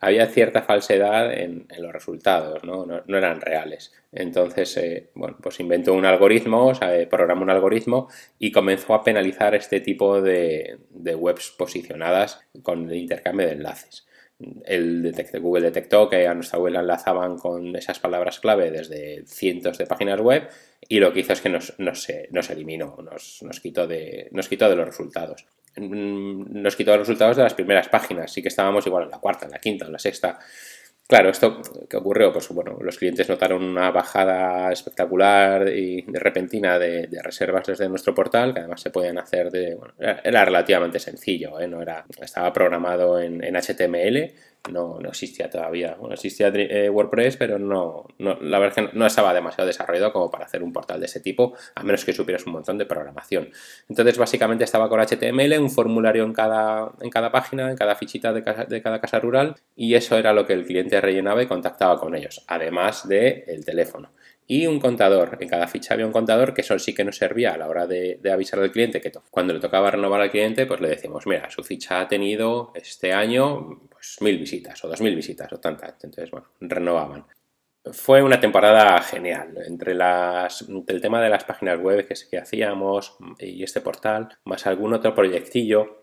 había, 0.00 0.26
cierta 0.26 0.62
falsedad 0.62 1.32
en, 1.32 1.66
los 1.78 1.92
resultados, 1.92 2.64
¿no? 2.64 2.86
¿no? 2.86 3.18
eran 3.18 3.40
reales. 3.40 3.92
Entonces, 4.12 4.76
eh, 4.78 5.10
bueno, 5.14 5.36
pues 5.40 5.60
inventó 5.60 5.94
un 5.94 6.06
algoritmo, 6.06 6.72
programó 7.10 7.42
un 7.42 7.50
algoritmo 7.50 8.08
y 8.38 8.50
comenzó 8.50 8.94
a 8.94 9.04
penalizar 9.04 9.54
este 9.54 9.80
tipo 9.80 10.20
de, 10.20 10.78
webs 10.94 11.54
posicionadas 11.56 12.40
con 12.62 12.88
el 12.90 12.96
intercambio 12.96 13.46
de 13.46 13.52
enlaces. 13.52 14.06
El 14.64 15.14
Google 15.40 15.64
detectó 15.64 16.08
que 16.08 16.26
a 16.26 16.34
nuestra 16.34 16.58
web 16.58 16.72
la 16.72 16.80
enlazaban 16.80 17.36
con 17.38 17.74
esas 17.76 17.98
palabras 17.98 18.40
clave 18.40 18.70
desde 18.70 19.24
cientos 19.26 19.78
de 19.78 19.86
páginas 19.86 20.20
web 20.20 20.48
y 20.88 20.98
lo 20.98 21.12
que 21.12 21.20
hizo 21.20 21.32
es 21.32 21.40
que 21.40 21.48
nos, 21.48 21.78
nos, 21.78 22.08
nos 22.30 22.50
eliminó, 22.50 22.96
nos, 23.02 23.42
nos, 23.42 23.60
quitó 23.60 23.86
de, 23.86 24.28
nos 24.32 24.48
quitó 24.48 24.68
de 24.68 24.76
los 24.76 24.86
resultados. 24.86 25.46
Mm, 25.76 26.62
nos 26.62 26.74
quitó 26.74 26.96
los 26.96 27.06
resultados 27.06 27.36
de 27.36 27.42
las 27.42 27.54
primeras 27.54 27.88
páginas, 27.88 28.32
sí 28.32 28.42
que 28.42 28.48
estábamos 28.48 28.86
igual 28.86 29.04
en 29.04 29.10
la 29.10 29.18
cuarta, 29.18 29.46
en 29.46 29.52
la 29.52 29.58
quinta, 29.58 29.86
en 29.86 29.92
la 29.92 29.98
sexta. 29.98 30.38
Claro, 31.10 31.30
¿esto 31.30 31.60
qué 31.88 31.96
ocurrió? 31.96 32.32
Pues 32.32 32.48
bueno, 32.50 32.78
los 32.80 32.96
clientes 32.96 33.28
notaron 33.28 33.64
una 33.64 33.90
bajada 33.90 34.70
espectacular 34.70 35.66
y 35.68 36.02
repentina 36.06 36.78
de, 36.78 37.08
reservas 37.20 37.66
desde 37.66 37.88
nuestro 37.88 38.14
portal, 38.14 38.54
que 38.54 38.60
además 38.60 38.80
se 38.80 38.90
podían 38.90 39.18
hacer 39.18 39.50
de... 39.50 39.74
Bueno, 39.74 39.92
era, 39.98 40.44
relativamente 40.44 41.00
sencillo, 41.00 41.58
¿eh? 41.58 41.66
no 41.66 41.82
era, 41.82 42.04
estaba 42.22 42.52
programado 42.52 43.18
en, 43.18 43.42
en 43.42 43.56
HTML, 43.56 44.32
no, 44.70 44.98
no 45.00 45.08
existía 45.08 45.48
todavía. 45.48 45.96
Bueno, 45.98 46.14
existía 46.14 46.48
eh, 46.54 46.90
WordPress, 46.90 47.36
pero 47.36 47.58
no, 47.58 48.06
la 48.18 48.58
verdad 48.58 48.78
es 48.78 48.90
que 48.90 48.98
no 48.98 49.06
estaba 49.06 49.32
demasiado 49.32 49.66
desarrollado 49.66 50.12
como 50.12 50.30
para 50.30 50.44
hacer 50.44 50.62
un 50.62 50.72
portal 50.72 51.00
de 51.00 51.06
ese 51.06 51.20
tipo, 51.20 51.54
a 51.74 51.82
menos 51.82 52.04
que 52.04 52.12
supieras 52.12 52.46
un 52.46 52.52
montón 52.52 52.78
de 52.78 52.86
programación. 52.86 53.50
Entonces, 53.88 54.18
básicamente 54.18 54.64
estaba 54.64 54.88
con 54.88 55.00
HTML, 55.00 55.58
un 55.58 55.70
formulario 55.70 56.24
en 56.24 56.32
cada, 56.32 56.92
en 57.00 57.10
cada 57.10 57.32
página, 57.32 57.70
en 57.70 57.76
cada 57.76 57.94
fichita 57.94 58.32
de, 58.32 58.42
de 58.68 58.82
cada 58.82 59.00
casa 59.00 59.18
rural, 59.20 59.56
y 59.76 59.94
eso 59.94 60.18
era 60.18 60.32
lo 60.32 60.46
que 60.46 60.52
el 60.52 60.64
cliente 60.64 61.00
rellenaba 61.00 61.42
y 61.42 61.46
contactaba 61.46 61.98
con 61.98 62.14
ellos, 62.14 62.44
además 62.46 63.08
del 63.08 63.44
el 63.46 63.64
teléfono 63.64 64.10
y 64.50 64.66
un 64.66 64.80
contador. 64.80 65.38
En 65.40 65.48
cada 65.48 65.68
ficha 65.68 65.94
había 65.94 66.06
un 66.06 66.12
contador 66.12 66.52
que 66.52 66.62
eso 66.62 66.76
sí 66.80 66.92
que 66.92 67.04
nos 67.04 67.16
servía 67.16 67.54
a 67.54 67.56
la 67.56 67.68
hora 67.68 67.86
de, 67.86 68.18
avisar 68.32 68.58
al 68.58 68.72
cliente 68.72 69.00
que 69.00 69.12
cuando 69.30 69.54
le 69.54 69.60
tocaba 69.60 69.92
renovar 69.92 70.20
al 70.22 70.30
cliente, 70.32 70.66
pues 70.66 70.80
le 70.80 70.88
decimos, 70.88 71.24
mira, 71.24 71.48
su 71.50 71.62
ficha 71.62 72.00
ha 72.00 72.08
tenido 72.08 72.72
este 72.74 73.12
año 73.12 73.80
pues 73.88 74.16
mil 74.20 74.38
visitas 74.38 74.84
o 74.84 74.88
dos 74.88 75.00
mil 75.00 75.14
visitas 75.14 75.52
o 75.52 75.60
tantas. 75.60 75.94
Entonces, 76.02 76.32
bueno, 76.32 76.48
renovaban. 76.60 77.26
Fue 77.92 78.24
una 78.24 78.40
temporada 78.40 79.00
genial. 79.02 79.54
Entre, 79.68 79.94
las, 79.94 80.66
el 80.88 81.00
tema 81.00 81.22
de 81.22 81.30
las 81.30 81.44
páginas 81.44 81.78
web 81.78 82.04
que, 82.08 82.14
que 82.28 82.38
hacíamos 82.38 83.18
y 83.38 83.62
este 83.62 83.80
portal, 83.80 84.36
más 84.46 84.66
algún 84.66 84.94
otro 84.94 85.14
proyectillo, 85.14 85.99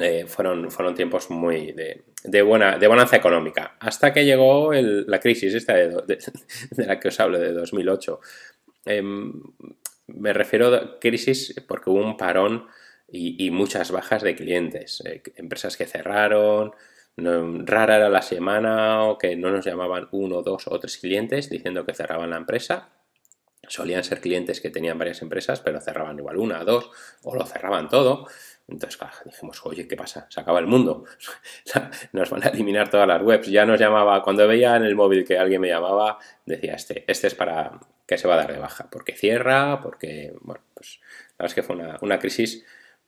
eh, 0.00 0.24
fueron, 0.26 0.70
fueron 0.70 0.94
tiempos 0.94 1.30
muy 1.30 1.72
de, 1.72 2.42
buena, 2.42 2.78
de 2.78 2.88
bonanza 2.88 3.16
económica. 3.16 3.76
Hasta 3.80 4.12
que 4.12 4.24
llegó 4.24 4.72
la 4.72 5.20
crisis 5.20 5.54
esta 5.54 5.74
de, 5.74 6.18
la 6.76 6.98
que 6.98 7.08
os 7.08 7.20
hablo, 7.20 7.38
de 7.38 7.52
2008. 7.52 8.20
Em, 8.86 9.32
me 10.06 10.32
refiero 10.32 10.74
a 10.74 10.98
crisis 10.98 11.54
porque 11.66 11.90
hubo 11.90 12.00
un 12.00 12.16
parón 12.16 12.66
y, 13.08 13.50
muchas 13.50 13.90
bajas 13.92 14.22
de 14.22 14.34
clientes. 14.34 15.02
Eh, 15.04 15.22
empresas 15.36 15.76
que 15.76 15.86
cerraron, 15.86 16.72
rara 17.16 17.96
era 17.96 18.08
la 18.08 18.22
semana 18.22 19.04
o 19.04 19.18
que 19.18 19.36
no 19.36 19.50
nos 19.50 19.64
llamaban 19.64 20.08
uno, 20.10 20.42
dos 20.42 20.66
o 20.66 20.80
tres 20.80 20.98
clientes 20.98 21.48
diciendo 21.48 21.84
que 21.86 21.94
cerraban 21.94 22.30
la 22.30 22.38
empresa. 22.38 22.88
Solían 23.68 24.04
ser 24.04 24.20
clientes 24.20 24.60
que 24.60 24.70
tenían 24.70 24.98
varias 24.98 25.22
empresas, 25.22 25.60
pero 25.60 25.80
cerraban 25.80 26.18
igual 26.18 26.38
una, 26.38 26.64
dos 26.64 26.90
o 27.22 27.34
lo 27.34 27.46
cerraban 27.46 27.88
todo. 27.88 28.26
Entonces 28.66 28.98
dijimos, 29.26 29.60
oye, 29.64 29.86
¿qué 29.86 29.96
pasa? 29.96 30.26
Se 30.30 30.40
acaba 30.40 30.58
el 30.58 30.66
mundo. 30.66 31.04
nos 32.12 32.30
van 32.30 32.44
a 32.44 32.48
eliminar 32.48 32.88
todas 32.88 33.06
las 33.06 33.22
webs. 33.22 33.48
Ya 33.48 33.66
nos 33.66 33.78
llamaba, 33.78 34.22
cuando 34.22 34.48
veía 34.48 34.76
en 34.76 34.84
el 34.84 34.94
móvil 34.94 35.24
que 35.24 35.38
alguien 35.38 35.60
me 35.60 35.68
llamaba, 35.68 36.18
decía, 36.46 36.74
este, 36.74 37.04
este 37.06 37.26
es 37.26 37.34
para 37.34 37.78
que 38.06 38.18
se 38.18 38.28
va 38.28 38.34
a 38.34 38.38
dar 38.38 38.52
de 38.52 38.58
baja, 38.58 38.88
porque 38.90 39.14
cierra, 39.14 39.80
porque, 39.80 40.34
bueno, 40.40 40.62
pues 40.74 41.00
la 41.02 41.44
verdad 41.44 41.46
es 41.46 41.54
que 41.54 41.62
fue 41.62 41.76
una, 41.76 42.18
crisis 42.18 42.64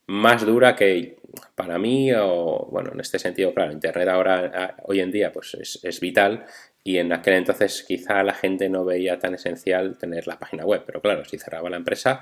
más 0.07 0.45
dura 0.45 0.75
que 0.75 1.17
para 1.55 1.77
mí, 1.77 2.11
o 2.13 2.67
bueno, 2.71 2.91
en 2.93 2.99
este 2.99 3.19
sentido, 3.19 3.53
claro, 3.53 3.71
Internet 3.71 4.07
ahora, 4.07 4.75
hoy 4.83 5.01
en 5.01 5.11
día, 5.11 5.31
pues 5.31 5.53
es, 5.55 5.79
es 5.83 5.99
vital 5.99 6.45
y 6.83 6.99
en 6.99 7.11
aquel 7.11 7.33
entonces 7.33 7.83
quizá 7.83 8.23
la 8.23 8.33
gente 8.33 8.69
no 8.69 8.85
veía 8.85 9.19
tan 9.19 9.35
esencial 9.35 9.97
tener 9.97 10.25
la 10.25 10.39
página 10.39 10.65
web, 10.65 10.83
pero 10.85 11.01
claro, 11.01 11.25
si 11.25 11.37
cerraba 11.37 11.69
la 11.69 11.77
empresa, 11.77 12.21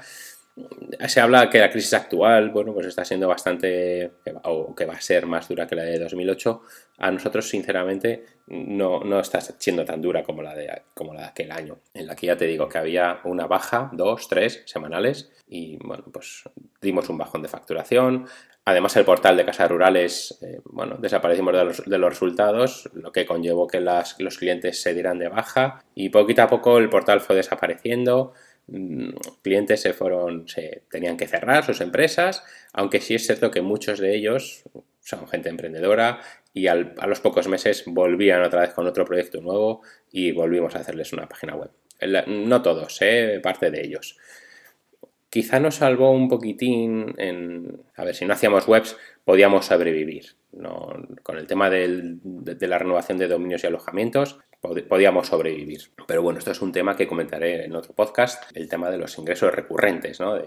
se 1.08 1.20
habla 1.20 1.50
que 1.50 1.60
la 1.60 1.70
crisis 1.70 1.94
actual, 1.94 2.50
bueno, 2.50 2.74
pues 2.74 2.88
está 2.88 3.04
siendo 3.04 3.28
bastante, 3.28 4.12
o 4.44 4.74
que 4.74 4.86
va 4.86 4.94
a 4.94 5.02
ser 5.02 5.26
más 5.26 5.48
dura 5.48 5.68
que 5.68 5.76
la 5.76 5.84
de 5.84 6.00
2008. 6.00 6.62
A 7.00 7.12
nosotros, 7.12 7.50
sinceramente, 7.50 8.24
no, 8.48 9.02
no 9.02 9.20
está 9.20 9.42
siendo 9.42 9.84
tan 9.84 10.02
dura 10.02 10.24
como 10.24 10.42
la, 10.42 10.56
de, 10.56 10.84
como 10.94 11.14
la 11.14 11.22
de 11.22 11.28
aquel 11.28 11.52
año, 11.52 11.80
en 11.94 12.08
la 12.08 12.16
que 12.16 12.28
ya 12.28 12.38
te 12.38 12.46
digo 12.46 12.70
que 12.70 12.78
había 12.78 13.20
una 13.26 13.48
baja, 13.48 13.90
dos, 13.94 14.28
tres 14.30 14.64
semanales, 14.66 15.32
y 15.48 15.78
bueno, 15.78 16.06
pues 16.12 16.44
dimos 16.82 17.10
un 17.10 17.18
bajón 17.18 17.42
de 17.42 17.50
facturación. 17.50 18.28
Además, 18.68 18.96
el 18.96 19.06
portal 19.06 19.38
de 19.38 19.46
casas 19.46 19.70
rurales, 19.70 20.40
eh, 20.42 20.60
bueno, 20.66 20.96
desaparecimos 20.98 21.54
de 21.54 21.66
los, 21.66 21.86
de 21.86 21.98
los, 22.00 22.10
resultados, 22.10 22.90
lo 22.94 23.12
que 23.12 23.26
conllevó 23.26 23.68
que 23.68 23.80
las, 23.80 24.20
los 24.20 24.38
clientes 24.38 24.82
se 24.82 24.94
dieran 24.94 25.20
de 25.20 25.28
baja, 25.28 25.84
y 25.94 26.10
poquito 26.10 26.42
a 26.44 26.48
poco 26.48 26.78
el 26.78 26.90
portal 26.90 27.20
fue 27.20 27.36
desapareciendo. 27.36 28.34
Mm, 28.68 29.10
clientes 29.42 29.82
se 29.82 29.94
fueron, 29.94 30.48
se 30.48 30.84
tenían 30.90 31.18
que 31.18 31.28
cerrar 31.28 31.64
sus 31.66 31.82
empresas, 31.82 32.44
aunque 32.74 33.00
sí 33.00 33.16
es 33.16 33.26
cierto 33.26 33.52
que 33.52 33.62
muchos 33.62 34.00
de 34.00 34.16
ellos 34.16 34.64
son 35.02 35.28
gente 35.28 35.50
emprendedora 35.50 36.20
y 36.52 36.68
a 36.68 36.76
los 36.76 37.20
pocos 37.20 37.48
meses 37.48 37.84
volvían 37.86 38.42
otra 38.42 38.62
vez 38.62 38.72
con 38.72 38.88
otro 38.88 39.06
proyecto 39.06 39.40
nuevo 39.42 39.82
y 40.12 40.32
volvimos 40.32 40.76
a 40.76 40.80
hacerles 40.80 41.14
una 41.14 41.30
página 41.30 41.56
web. 41.56 41.70
No 42.28 42.62
todos, 42.62 42.98
¿eh? 43.02 43.40
parte 43.42 43.70
de 43.72 43.86
ellos. 43.86 44.18
Quizá 45.30 45.60
nos 45.60 45.76
salvó 45.76 46.12
un 46.12 46.30
poquitín 46.30 47.14
en, 47.18 47.82
a 47.96 48.06
ver, 48.06 48.16
si 48.16 48.26
no 48.26 48.34
hacíamos 48.34 48.68
webs 48.68 48.98
podíamos 49.26 49.66
sobrevivir. 49.66 50.36
con 51.24 51.38
el 51.38 51.46
tema 51.46 51.70
de, 51.70 52.18
la 52.62 52.80
renovación 52.80 53.18
de 53.18 53.28
dominios 53.28 53.64
y 53.64 53.68
alojamientos, 53.68 54.40
podíamos 54.88 55.28
sobrevivir. 55.28 55.82
Pero 56.08 56.22
bueno, 56.22 56.40
esto 56.40 56.52
es 56.52 56.62
un 56.62 56.72
tema 56.72 56.96
que 56.96 57.08
comentaré 57.08 57.66
en 57.66 57.76
otro 57.76 57.94
podcast, 57.94 58.44
el 58.56 58.70
tema 58.70 58.90
de 58.90 58.98
los 58.98 59.18
ingresos 59.18 59.54
recurrentes, 59.54 60.20
¿no? 60.20 60.40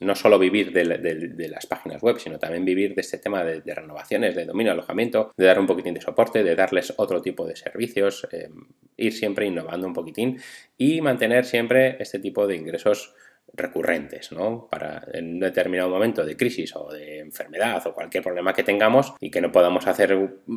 no 0.00 0.14
solo 0.14 0.38
vivir 0.38 0.72
de, 0.72 1.48
las 1.48 1.66
páginas 1.66 2.02
web, 2.02 2.18
sino 2.18 2.38
también 2.38 2.64
vivir 2.64 2.94
de 2.94 3.00
este 3.02 3.18
tema 3.18 3.44
de, 3.44 3.62
renovaciones, 3.74 4.34
de 4.34 4.44
dominio, 4.44 4.72
alojamiento, 4.72 5.32
de 5.36 5.44
dar 5.44 5.58
un 5.58 5.66
poquitín 5.66 5.94
de 5.94 6.00
soporte, 6.00 6.42
de 6.42 6.54
darles 6.54 6.94
otro 6.96 7.20
tipo 7.20 7.46
de 7.46 7.56
servicios, 7.56 8.26
eh, 8.32 8.48
ir 8.96 9.12
siempre 9.12 9.46
innovando 9.46 9.86
un 9.86 9.92
poquitín 9.92 10.40
y 10.78 11.00
mantener 11.00 11.44
siempre 11.44 11.96
este 12.00 12.18
tipo 12.18 12.46
de 12.46 12.56
ingresos 12.56 13.14
recurrentes, 13.56 14.32
¿no? 14.32 14.68
Para 14.70 15.02
en 15.12 15.34
un 15.34 15.40
determinado 15.40 15.88
momento 15.88 16.24
de 16.24 16.36
crisis 16.36 16.74
o 16.76 16.92
de 16.92 17.20
enfermedad 17.20 17.84
o 17.86 17.94
cualquier 17.94 18.22
problema 18.22 18.52
que 18.52 18.62
tengamos 18.62 19.14
y 19.20 19.30
que 19.30 19.40
no 19.40 19.52
podamos 19.52 19.86
hacer 19.86 20.16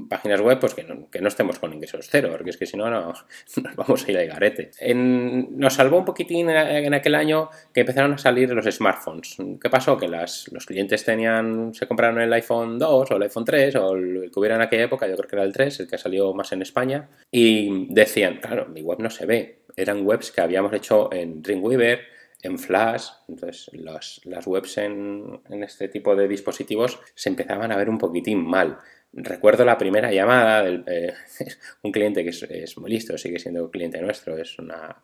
páginas 0.09 0.41
web, 0.41 0.59
pues 0.59 0.73
que 0.73 0.83
no, 0.83 1.09
que 1.09 1.21
no 1.21 1.27
estemos 1.27 1.59
con 1.59 1.73
ingresos 1.73 2.07
cero, 2.09 2.29
porque 2.31 2.49
es 2.49 2.57
que 2.57 2.65
si 2.65 2.77
no, 2.77 2.89
no 2.89 3.13
nos 3.63 3.75
vamos 3.75 4.05
a 4.05 4.11
ir 4.11 4.17
al 4.17 4.27
garete. 4.27 4.71
nos 4.93 5.73
salvó 5.73 5.99
un 5.99 6.05
poquitín 6.05 6.49
en 6.49 6.93
aquel 6.93 7.15
año 7.15 7.49
que 7.73 7.81
empezaron 7.81 8.13
a 8.13 8.17
salir 8.17 8.49
los 8.51 8.65
smartphones. 8.65 9.37
¿Qué 9.61 9.69
pasó? 9.69 9.97
Que 9.97 10.07
las, 10.07 10.49
los 10.51 10.65
clientes 10.65 11.03
tenían, 11.03 11.73
se 11.73 11.87
compraron 11.87 12.19
el 12.21 12.33
iPhone 12.33 12.77
2 12.77 13.11
o 13.11 13.15
el 13.15 13.23
iPhone 13.23 13.45
3 13.45 13.75
o 13.75 13.95
el 13.95 14.31
que 14.31 14.39
hubiera 14.39 14.55
en 14.55 14.61
aquella 14.61 14.83
época, 14.83 15.07
yo 15.07 15.15
creo 15.15 15.29
que 15.29 15.35
era 15.35 15.45
el 15.45 15.53
3, 15.53 15.81
el 15.81 15.87
que 15.87 15.97
salió 15.97 16.33
más 16.33 16.51
en 16.51 16.61
España, 16.61 17.09
y 17.31 17.87
decían, 17.93 18.39
claro, 18.41 18.67
mi 18.67 18.81
web 18.81 18.99
no 18.99 19.09
se 19.09 19.25
ve. 19.25 19.59
Eran 19.75 20.05
webs 20.05 20.31
que 20.31 20.41
habíamos 20.41 20.73
hecho 20.73 21.11
en 21.13 21.41
Dreamweaver, 21.41 22.18
en 22.41 22.57
Flash, 22.57 23.07
entonces 23.27 23.69
las 23.73 24.47
webs 24.47 24.77
en, 24.77 25.41
este 25.49 25.89
tipo 25.89 26.15
de 26.15 26.27
dispositivos 26.27 26.99
se 27.15 27.29
empezaban 27.29 27.71
a 27.71 27.77
ver 27.77 27.89
un 27.89 27.97
poquitín 27.97 28.45
mal. 28.45 28.77
Recuerdo 29.11 29.65
la 29.65 29.77
primera 29.77 30.11
llamada 30.11 30.63
de 30.63 30.83
eh, 30.87 31.13
un 31.83 31.91
cliente 31.91 32.23
que 32.23 32.29
es, 32.29 32.77
muy 32.77 32.91
listo, 32.91 33.17
sigue 33.17 33.39
siendo 33.39 33.69
cliente 33.69 34.01
nuestro, 34.01 34.37
es 34.37 34.57
una, 34.57 35.01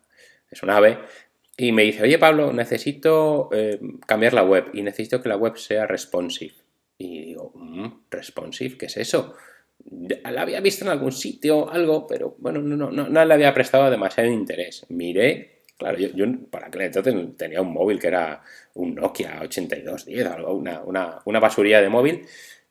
es 0.50 0.62
un 0.62 0.70
ave, 0.70 0.98
y 1.58 1.72
me 1.72 1.82
dice, 1.82 2.02
oye 2.02 2.18
Pablo, 2.18 2.52
necesito 2.52 3.50
eh, 3.52 3.80
cambiar 4.06 4.32
la 4.32 4.44
web 4.44 4.70
y 4.72 4.82
necesito 4.82 5.22
que 5.22 5.28
la 5.28 5.36
web 5.36 5.56
sea 5.56 5.86
responsive. 5.86 6.54
Y 6.98 7.24
digo, 7.24 7.52
mm, 7.54 8.04
responsive, 8.10 8.78
¿qué 8.78 8.86
es 8.86 8.96
eso? 8.96 9.34
La 10.24 10.42
había 10.42 10.60
visto 10.60 10.84
en 10.84 10.90
algún 10.90 11.12
sitio, 11.12 11.70
algo, 11.70 12.06
pero 12.06 12.34
bueno, 12.38 12.60
no, 12.60 12.76
no, 12.76 12.90
no, 12.90 13.08
no 13.08 13.24
le 13.24 13.34
había 13.34 13.52
prestado 13.52 13.90
demasiado 13.90 14.30
interés. 14.30 14.86
Miré 14.88 15.55
Claro, 15.78 15.98
yo, 15.98 16.24
para 16.50 16.68
aquel 16.68 16.82
entonces 16.82 17.14
tenía 17.36 17.60
un 17.60 17.72
móvil 17.72 17.98
que 17.98 18.06
era 18.06 18.42
un 18.74 18.94
Nokia 18.94 19.40
8210, 19.42 20.26
algo, 20.26 20.54
una, 20.54 20.80
una, 20.82 21.18
una 21.24 21.40
basurilla 21.40 21.82
de 21.82 21.88
móvil. 21.88 22.26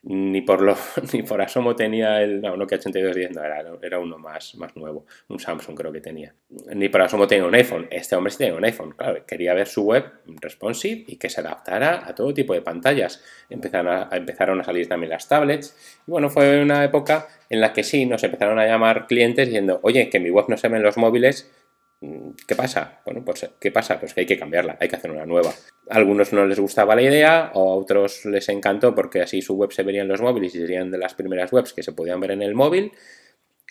Ni 0.07 0.41
por, 0.41 0.62
lo, 0.62 0.77
ni 1.13 1.24
por 1.24 1.41
asomo 1.41 1.75
tenía 1.75 2.21
el 2.21 2.39
no, 2.39 2.55
Nokia 2.55 2.77
8210, 2.77 3.31
no, 3.31 3.43
era, 3.43 3.63
era 3.81 3.97
uno 4.00 4.19
más, 4.19 4.53
más 4.53 4.75
nuevo, 4.75 5.07
un 5.29 5.39
Samsung 5.39 5.75
creo 5.75 5.91
que 5.91 6.01
tenía. 6.01 6.35
Ni 6.75 6.89
por 6.89 7.01
asomo 7.01 7.25
tenía 7.25 7.45
un 7.45 7.55
iPhone, 7.55 7.88
este 7.89 8.15
hombre 8.15 8.31
sí 8.31 8.38
tenía 8.38 8.53
un 8.53 8.63
iPhone, 8.63 8.91
claro, 8.91 9.25
quería 9.25 9.55
ver 9.55 9.65
su 9.65 9.83
web 9.83 10.05
responsive 10.41 11.05
y 11.07 11.15
que 11.17 11.27
se 11.27 11.41
adaptara 11.41 12.07
a 12.07 12.13
todo 12.13 12.35
tipo 12.35 12.53
de 12.53 12.62
pantallas. 12.62 13.24
Empezaron 13.50 13.88
a, 13.88 14.09
empezaron 14.12 14.62
a 14.62 14.63
salir 14.63 14.88
también 14.88 15.09
las 15.09 15.27
tablets 15.27 15.75
y 16.07 16.12
bueno, 16.12 16.29
fue 16.29 16.62
una 16.62 16.83
época 16.83 17.27
en 17.50 17.62
la 17.62 17.74
que 17.74 17.81
sí, 17.81 18.05
nos 18.05 18.24
empezaron 18.24 18.59
a 18.59 18.67
llamar 18.67 19.07
clientes 19.07 19.47
diciendo, 19.47 19.79
oye, 19.81 20.09
que 20.09 20.19
mi 20.19 20.29
web 20.29 20.45
no 20.50 20.57
se 20.57 20.67
ve 20.67 20.77
en 20.77 20.83
los 20.83 20.97
móviles, 20.97 21.51
¿Qué 22.00 22.56
pasa? 22.56 23.02
Bueno, 23.06 23.24
pues 23.24 23.50
¿qué 23.60 23.72
pasa? 23.72 24.00
Pues 24.00 24.14
que 24.14 24.22
hay 24.22 24.25
que 24.25 24.38
cambiarla, 24.38 24.78
hay 24.80 24.88
que 24.88 24.96
hacer 24.96 25.12
una 25.12 25.25
nueva. 25.25 25.52
A 25.90 25.96
algunos 25.96 26.34
no 26.34 26.46
les 26.46 26.60
gustaba 26.60 26.96
la 26.96 27.02
idea, 27.02 27.52
o 27.54 27.72
a 27.72 27.75
otros 27.75 28.25
les 28.25 28.50
encantó 28.50 28.94
porque 28.94 29.22
así 29.22 29.42
su 29.42 29.56
web 29.56 29.72
se 29.72 29.84
vería 29.84 30.02
en 30.02 30.08
los 30.08 30.22
móviles 30.22 30.54
y 30.56 30.60
serían 30.60 30.92
de 30.92 30.98
las 30.98 31.14
primeras 31.14 31.52
webs 31.52 31.74
que 31.74 31.84
se 31.84 31.94
podían 31.94 32.20
ver 32.20 32.32
en 32.32 32.42
el 32.42 32.54
móvil. 32.54 32.92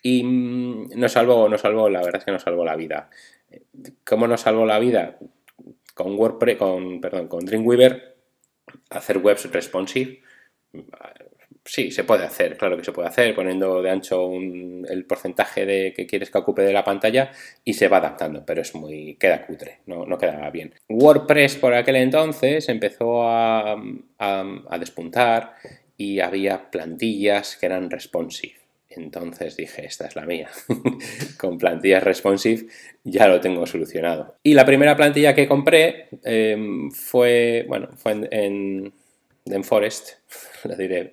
Y 0.03 0.23
mm, 0.25 0.99
nos 0.99 1.13
salvó, 1.13 1.49
nos 1.49 1.61
salvó, 1.61 1.89
la 1.89 2.01
verdad 2.01 2.17
es 2.17 2.25
que 2.25 2.33
nos 2.33 2.43
salvó 2.43 2.65
la 2.65 2.77
vida. 2.77 3.11
¿Cómo 4.05 4.27
nos 4.27 4.41
salvó 4.41 4.67
la 4.67 4.79
vida? 4.79 5.19
Con 5.95 6.19
WordPress, 6.19 6.57
con, 6.57 7.01
perdón, 7.01 7.29
con 7.29 7.45
Dreamweaver, 7.45 8.17
hacer 8.91 9.19
webs 9.19 9.51
responsive 9.53 10.23
sí, 11.65 11.91
se 11.91 12.05
puede 12.05 12.25
hacer, 12.25 12.57
claro 12.57 12.77
que 12.77 12.85
se 12.85 12.93
puede 12.93 13.09
hacer, 13.09 13.35
poniendo 13.35 13.81
de 13.83 13.91
ancho 13.91 14.31
el 14.33 15.05
porcentaje 15.07 15.65
de 15.65 15.93
que 15.95 16.07
quieres 16.07 16.31
que 16.31 16.39
ocupe 16.39 16.63
de 16.63 16.73
la 16.73 16.85
pantalla 16.85 17.31
y 17.65 17.75
se 17.75 17.89
va 17.89 17.99
adaptando, 17.99 18.45
pero 18.45 18.63
es 18.63 18.75
muy, 18.75 19.17
queda 19.17 19.47
cutre, 19.47 19.81
no, 19.87 20.05
no 20.07 20.19
queda 20.19 20.49
bien. 20.51 20.75
WordPress 20.89 21.57
por 21.57 21.75
aquel 21.75 21.97
entonces 21.97 22.69
empezó 22.69 23.29
a, 23.29 23.77
a 24.19 24.79
despuntar 24.79 25.55
y 25.97 26.21
había 26.21 26.71
plantillas 26.71 27.57
que 27.57 27.67
eran 27.67 27.91
responsive. 27.91 28.65
Entonces 28.97 29.57
dije, 29.57 29.85
esta 29.85 30.07
es 30.07 30.15
la 30.15 30.25
mía. 30.25 30.49
Con 31.39 31.59
plantillas 31.59 32.03
responsive 32.03 32.67
ya 33.03 33.27
lo 33.27 33.41
tengo 33.41 33.67
solucionado. 33.67 34.37
Y 34.43 34.55
la 34.55 34.65
primera 34.65 34.97
plantilla 34.97 35.35
que 35.35 35.49
compré 35.49 36.09
em, 36.23 36.91
fue, 36.91 37.65
bueno, 37.69 37.89
fue 37.97 38.29
en 38.31 38.93
Forest, 39.63 40.13
lo 40.65 40.77
diré 40.77 41.11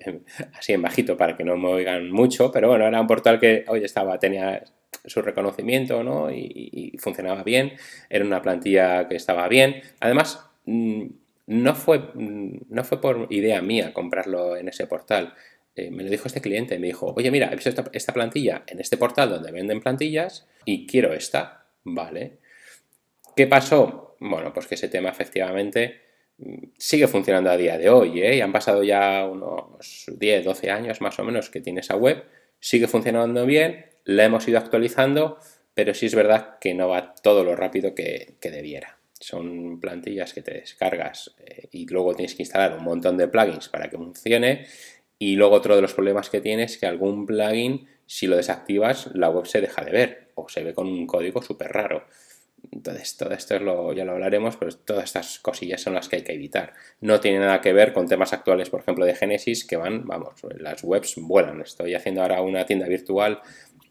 así 0.54 0.72
en 0.72 0.82
bajito 0.82 1.16
para 1.16 1.36
que 1.36 1.44
no 1.44 1.56
me 1.56 1.68
oigan 1.68 2.10
mucho, 2.10 2.50
pero 2.50 2.68
bueno, 2.68 2.86
era 2.86 3.00
un 3.00 3.06
portal 3.06 3.38
que 3.38 3.64
hoy 3.68 3.84
estaba, 3.84 4.18
tenía 4.18 4.62
su 5.04 5.20
reconocimiento 5.22 6.02
¿no? 6.02 6.30
y, 6.30 6.96
funcionaba 6.98 7.42
bien, 7.42 7.72
era 8.08 8.24
una 8.24 8.40
plantilla 8.40 9.08
que 9.08 9.16
estaba 9.16 9.48
bien. 9.48 9.82
Además, 10.00 10.46
mm, 10.66 11.06
no 11.46 11.74
fue, 11.74 11.98
mm, 11.98 12.66
no 12.68 12.84
fue 12.84 13.00
por 13.00 13.26
idea 13.30 13.60
mía 13.60 13.92
comprarlo 13.92 14.56
en 14.56 14.68
ese 14.68 14.86
portal. 14.86 15.34
Eh, 15.74 15.90
me 15.90 16.04
lo 16.04 16.10
dijo 16.10 16.28
este 16.28 16.40
cliente, 16.40 16.78
me 16.78 16.86
dijo, 16.86 17.12
oye, 17.16 17.30
mira, 17.30 17.48
he 17.50 17.54
visto 17.54 17.70
esta, 17.70 17.84
esta 17.92 18.12
plantilla 18.12 18.62
en 18.66 18.80
este 18.80 18.96
portal 18.96 19.30
donde 19.30 19.50
venden 19.50 19.80
plantillas 19.80 20.46
y 20.64 20.86
quiero 20.86 21.12
esta. 21.12 21.66
Vale. 21.84 22.38
¿Qué 23.34 23.46
pasó? 23.46 24.16
Bueno, 24.20 24.52
pues 24.52 24.66
que 24.66 24.76
ese 24.76 24.88
tema 24.88 25.08
efectivamente 25.08 26.11
sigue 26.76 27.08
funcionando 27.08 27.50
a 27.50 27.56
día 27.56 27.78
de 27.78 27.90
hoy, 27.90 28.22
¿eh? 28.22 28.36
Y 28.36 28.40
han 28.40 28.52
pasado 28.52 28.82
ya 28.82 29.26
unos 29.26 30.06
10, 30.08 30.44
12 30.44 30.70
años 30.70 31.00
más 31.00 31.18
o 31.18 31.24
menos 31.24 31.50
que 31.50 31.60
tiene 31.60 31.80
esa 31.80 31.96
web, 31.96 32.24
sigue 32.58 32.88
funcionando 32.88 33.46
bien, 33.46 33.86
la 34.04 34.24
hemos 34.24 34.46
ido 34.48 34.58
actualizando, 34.58 35.38
pero 35.74 35.94
sí 35.94 36.06
es 36.06 36.14
verdad 36.14 36.58
que 36.60 36.74
no 36.74 36.88
va 36.88 37.14
todo 37.14 37.44
lo 37.44 37.56
rápido 37.56 37.94
que, 37.94 38.36
debiera. 38.40 38.98
Son 39.18 39.80
plantillas 39.80 40.34
que 40.34 40.42
te 40.42 40.54
descargas 40.54 41.34
eh, 41.46 41.68
y 41.70 41.86
luego 41.86 42.14
tienes 42.14 42.34
que 42.34 42.42
instalar 42.42 42.76
un 42.76 42.84
montón 42.84 43.16
de 43.16 43.28
plugins 43.28 43.68
para 43.68 43.88
que 43.88 43.96
funcione. 43.96 44.66
Y 45.18 45.36
luego 45.36 45.54
otro 45.54 45.76
de 45.76 45.82
los 45.82 45.94
problemas 45.94 46.28
que 46.28 46.40
tienes 46.40 46.72
es 46.72 46.78
que 46.78 46.86
algún 46.86 47.26
plugin, 47.26 47.86
si 48.06 48.26
lo 48.26 48.36
desactivas, 48.36 49.10
la 49.14 49.30
web 49.30 49.46
se 49.46 49.60
deja 49.60 49.84
de 49.84 49.92
ver 49.92 50.32
o 50.34 50.48
se 50.48 50.64
ve 50.64 50.74
con 50.74 50.88
un 50.88 51.06
código 51.06 51.40
súper 51.40 51.70
raro. 51.70 52.04
Entonces, 52.72 53.16
todo 53.18 53.32
esto 53.32 53.58
lo, 53.58 53.92
ya 53.92 54.04
lo 54.04 54.12
hablaremos, 54.12 54.56
pero 54.56 54.72
todas 54.72 55.04
estas 55.04 55.38
cosillas 55.38 55.80
son 55.80 55.94
las 55.94 56.08
que 56.08 56.16
hay 56.16 56.22
que 56.22 56.32
evitar. 56.32 56.72
No 57.00 57.20
tiene 57.20 57.38
nada 57.38 57.60
que 57.60 57.72
ver 57.72 57.92
con 57.92 58.08
temas 58.08 58.32
actuales, 58.32 58.70
por 58.70 58.80
ejemplo, 58.80 59.04
de 59.04 59.14
Genesis, 59.14 59.66
que 59.66 59.76
van, 59.76 60.06
vamos, 60.06 60.40
las 60.58 60.82
webs 60.82 61.16
vuelan. 61.16 61.60
Estoy 61.60 61.94
haciendo 61.94 62.22
ahora 62.22 62.40
una 62.40 62.64
tienda 62.64 62.88
virtual 62.88 63.40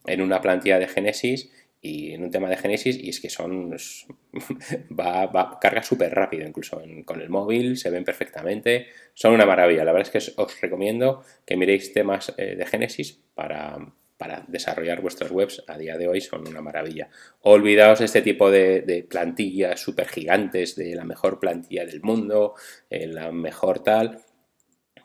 en 0.07 0.21
una 0.21 0.41
plantilla 0.41 0.79
de 0.79 0.87
Genesis 0.87 1.51
y 1.79 2.13
en 2.13 2.23
un 2.23 2.31
tema 2.31 2.49
de 2.49 2.57
Genesis 2.57 2.97
y 2.97 3.09
es 3.09 3.19
que 3.19 3.29
son 3.29 3.71
va, 4.99 5.25
va 5.27 5.59
carga 5.59 5.81
súper 5.81 6.13
rápido 6.13 6.47
incluso 6.47 6.81
con 7.05 7.21
el 7.21 7.29
móvil 7.29 7.75
se 7.75 7.89
ven 7.89 8.03
perfectamente 8.03 8.87
son 9.15 9.33
una 9.33 9.47
maravilla 9.47 9.83
la 9.83 9.91
verdad 9.91 10.07
es 10.13 10.25
que 10.25 10.41
os 10.41 10.61
recomiendo 10.61 11.23
que 11.43 11.57
miréis 11.57 11.91
temas 11.91 12.35
eh, 12.37 12.55
de 12.55 12.65
Genesis 12.67 13.19
para, 13.33 13.79
para 14.21 14.45
desarrollar 14.47 15.01
vuestras 15.01 15.31
webs 15.31 15.63
a 15.65 15.79
día 15.79 15.97
de 15.97 16.07
hoy 16.07 16.21
son 16.21 16.47
una 16.47 16.61
maravilla. 16.61 17.09
Olvidaos 17.41 18.01
este 18.01 18.21
tipo 18.21 18.51
de, 18.51 19.03
plantillas 19.09 19.79
súper 19.79 20.07
gigantes, 20.09 20.75
de 20.75 20.93
la 20.93 21.03
mejor 21.03 21.39
plantilla 21.39 21.87
del 21.87 22.03
mundo, 22.03 22.53
eh, 22.91 23.07
la 23.07 23.31
mejor 23.31 23.79
tal, 23.79 24.19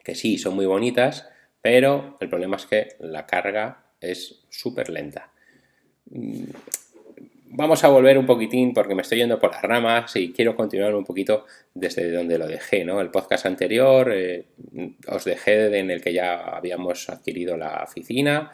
que 0.05 0.14
sí, 0.14 0.37
son 0.37 0.55
muy 0.55 0.66
bonitas, 0.66 1.26
pero 1.62 2.18
el 2.20 2.29
problema 2.29 2.57
es 2.57 2.66
que 2.66 2.88
la 3.00 3.24
carga 3.24 3.87
es 4.02 4.44
súper 4.50 4.90
lenta. 4.90 5.33
Mm, 6.11 6.44
vamos 7.52 7.83
a 7.85 7.88
volver 7.88 8.18
un 8.18 8.26
poquitín 8.26 8.74
porque 8.74 8.94
me 8.94 9.00
estoy 9.00 9.16
yendo 9.16 9.38
por 9.38 9.50
las 9.50 9.62
ramas 9.62 10.14
y 10.16 10.31
quiero 10.31 10.55
continuar 10.55 10.94
un 10.94 11.05
poquito 11.05 11.46
desde 11.72 12.12
donde 12.12 12.37
lo 12.37 12.46
dejé, 12.46 12.85
¿no? 12.85 13.00
El 13.00 13.11
podcast 13.11 13.46
anterior 13.46 14.12
eh, 14.12 14.44
os 15.09 15.24
dejé 15.24 15.74
en 15.79 15.90
el 15.90 16.02
que 16.02 16.12
ya 16.12 16.35
habíamos 16.35 17.09
adquirido 17.09 17.57
la 17.57 17.83
oficina, 17.83 18.52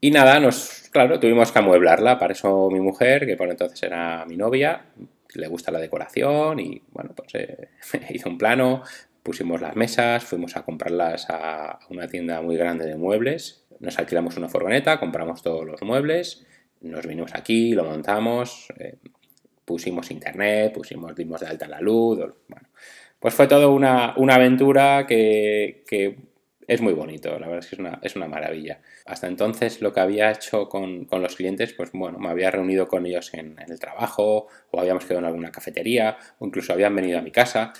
y 0.00 0.10
nada, 0.10 0.38
nos, 0.40 0.88
claro, 0.90 1.18
tuvimos 1.18 1.50
que 1.52 1.58
amueblarla. 1.58 2.18
Para 2.18 2.32
eso 2.32 2.68
mi 2.70 2.80
mujer, 2.80 3.26
que 3.26 3.36
por 3.36 3.48
entonces 3.48 3.82
era 3.82 4.24
mi 4.26 4.36
novia, 4.36 4.86
le 5.34 5.48
gusta 5.48 5.72
la 5.72 5.80
decoración 5.80 6.60
y 6.60 6.82
bueno, 6.92 7.10
pues 7.14 7.34
eh, 7.34 7.68
hizo 8.10 8.28
un 8.28 8.38
plano, 8.38 8.82
pusimos 9.22 9.60
las 9.60 9.76
mesas, 9.76 10.24
fuimos 10.24 10.56
a 10.56 10.64
comprarlas 10.64 11.26
a 11.30 11.78
una 11.90 12.06
tienda 12.08 12.40
muy 12.42 12.56
grande 12.56 12.86
de 12.86 12.96
muebles, 12.96 13.66
nos 13.80 13.98
alquilamos 13.98 14.36
una 14.36 14.48
furgoneta, 14.48 15.00
compramos 15.00 15.42
todos 15.42 15.64
los 15.64 15.82
muebles, 15.82 16.46
nos 16.80 17.06
vinimos 17.06 17.34
aquí, 17.34 17.72
lo 17.72 17.84
montamos, 17.84 18.68
eh, 18.78 18.96
pusimos 19.64 20.10
internet, 20.10 20.72
pusimos, 20.72 21.14
dimos 21.14 21.40
de 21.40 21.46
alta 21.46 21.66
la 21.66 21.80
luz, 21.80 22.18
bueno, 22.48 22.68
pues 23.18 23.34
fue 23.34 23.46
todo 23.46 23.72
una, 23.72 24.14
una 24.16 24.34
aventura 24.34 25.06
que, 25.06 25.82
que 25.88 26.18
es 26.66 26.80
muy 26.80 26.92
bonito, 26.92 27.30
la 27.38 27.46
verdad 27.46 27.58
es 27.58 27.66
que 27.66 27.76
es 27.76 27.80
una, 27.80 27.98
es 28.02 28.16
una 28.16 28.28
maravilla. 28.28 28.80
Hasta 29.06 29.26
entonces 29.26 29.80
lo 29.80 29.92
que 29.92 30.00
había 30.00 30.30
hecho 30.30 30.68
con, 30.68 31.06
los 31.10 31.36
clientes, 31.36 31.72
pues 31.72 31.90
bueno, 31.92 32.18
me 32.18 32.28
había 32.28 32.50
reunido 32.50 32.88
con 32.88 33.06
ellos 33.06 33.32
en, 33.34 33.58
en, 33.58 33.70
el 33.70 33.78
trabajo 33.78 34.48
o 34.70 34.80
habíamos 34.80 35.04
quedado 35.04 35.20
en 35.20 35.26
alguna 35.26 35.52
cafetería 35.52 36.16
o 36.38 36.46
incluso 36.46 36.72
habían 36.72 36.94
venido 36.94 37.18
a 37.18 37.22
mi 37.22 37.30
casa 37.30 37.72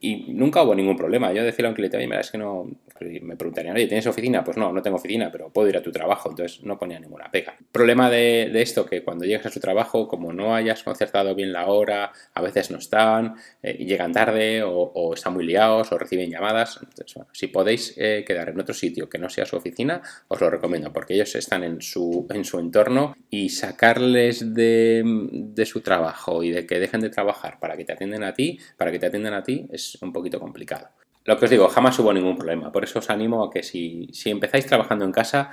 y 0.00 0.32
nunca 0.32 0.62
hubo 0.62 0.74
ningún 0.74 0.96
problema. 0.96 1.32
Yo 1.32 1.44
decía 1.44 1.66
a 1.66 1.68
un 1.68 1.74
cliente, 1.74 1.96
oye, 1.96 2.06
mira, 2.06 2.20
es 2.20 2.30
que 2.30 2.38
no. 2.38 2.68
Me 3.00 3.36
preguntarían, 3.36 3.76
oye, 3.76 3.86
¿tienes 3.86 4.08
oficina? 4.08 4.42
Pues 4.42 4.56
no, 4.56 4.72
no 4.72 4.82
tengo 4.82 4.96
oficina, 4.96 5.30
pero 5.30 5.52
puedo 5.52 5.68
ir 5.68 5.76
a 5.76 5.82
tu 5.82 5.92
trabajo. 5.92 6.30
Entonces 6.30 6.64
no 6.64 6.76
ponía 6.76 6.98
ninguna 6.98 7.30
pega. 7.30 7.54
Problema 7.70 8.10
de, 8.10 8.50
esto, 8.60 8.84
que 8.84 9.04
cuando 9.04 9.24
llegas 9.24 9.46
a 9.46 9.50
su 9.50 9.60
trabajo, 9.60 10.08
como 10.08 10.32
no 10.32 10.52
hayas 10.52 10.82
concertado 10.82 11.32
bien 11.36 11.52
la 11.52 11.68
hora, 11.68 12.10
a 12.34 12.42
veces 12.42 12.72
no 12.72 12.78
están, 12.78 13.36
eh, 13.62 13.74
llegan 13.74 14.12
tarde, 14.12 14.64
o, 14.64 15.14
están 15.14 15.34
muy 15.34 15.46
liados, 15.46 15.92
o 15.92 15.98
reciben 15.98 16.28
llamadas. 16.28 16.80
Entonces, 16.82 17.14
bueno, 17.14 17.30
si 17.32 17.46
podéis 17.46 17.94
eh, 17.98 18.24
quedar 18.26 18.48
en 18.48 18.58
otro 18.58 18.74
sitio 18.74 19.08
que 19.08 19.18
no 19.18 19.28
sea 19.28 19.46
su 19.46 19.54
oficina, 19.54 20.02
os 20.26 20.40
lo 20.40 20.50
recomiendo, 20.50 20.92
porque 20.92 21.14
ellos 21.14 21.36
están 21.36 21.62
en 21.62 21.80
su, 21.80 22.26
en 22.30 22.44
su 22.44 22.58
entorno 22.58 23.14
y 23.30 23.50
sacarles 23.50 24.54
de, 24.54 25.04
de 25.04 25.66
su 25.66 25.82
trabajo 25.82 26.42
y 26.42 26.50
de 26.50 26.66
que 26.66 26.80
dejen 26.80 27.00
de 27.00 27.10
trabajar 27.10 27.60
para 27.60 27.76
que 27.76 27.84
te 27.84 27.92
atiendan 27.92 28.24
a 28.24 28.34
ti, 28.34 28.58
para 28.76 28.90
que 28.90 28.98
te 28.98 29.06
atiendan 29.06 29.34
a 29.34 29.44
ti, 29.44 29.67
es 29.70 29.98
un 30.02 30.12
poquito 30.12 30.38
complicado. 30.40 30.88
Lo 31.24 31.38
que 31.38 31.44
os 31.44 31.50
digo, 31.50 31.68
jamás 31.68 31.98
hubo 31.98 32.10
ningún 32.12 32.36
problema. 32.36 32.72
Por 32.72 32.84
eso 32.84 33.00
os 33.00 33.10
animo 33.10 33.44
a 33.44 33.50
que 33.50 33.62
si, 33.62 34.08
empezáis 34.24 34.64
trabajando 34.64 35.04
en 35.04 35.12
casa, 35.12 35.50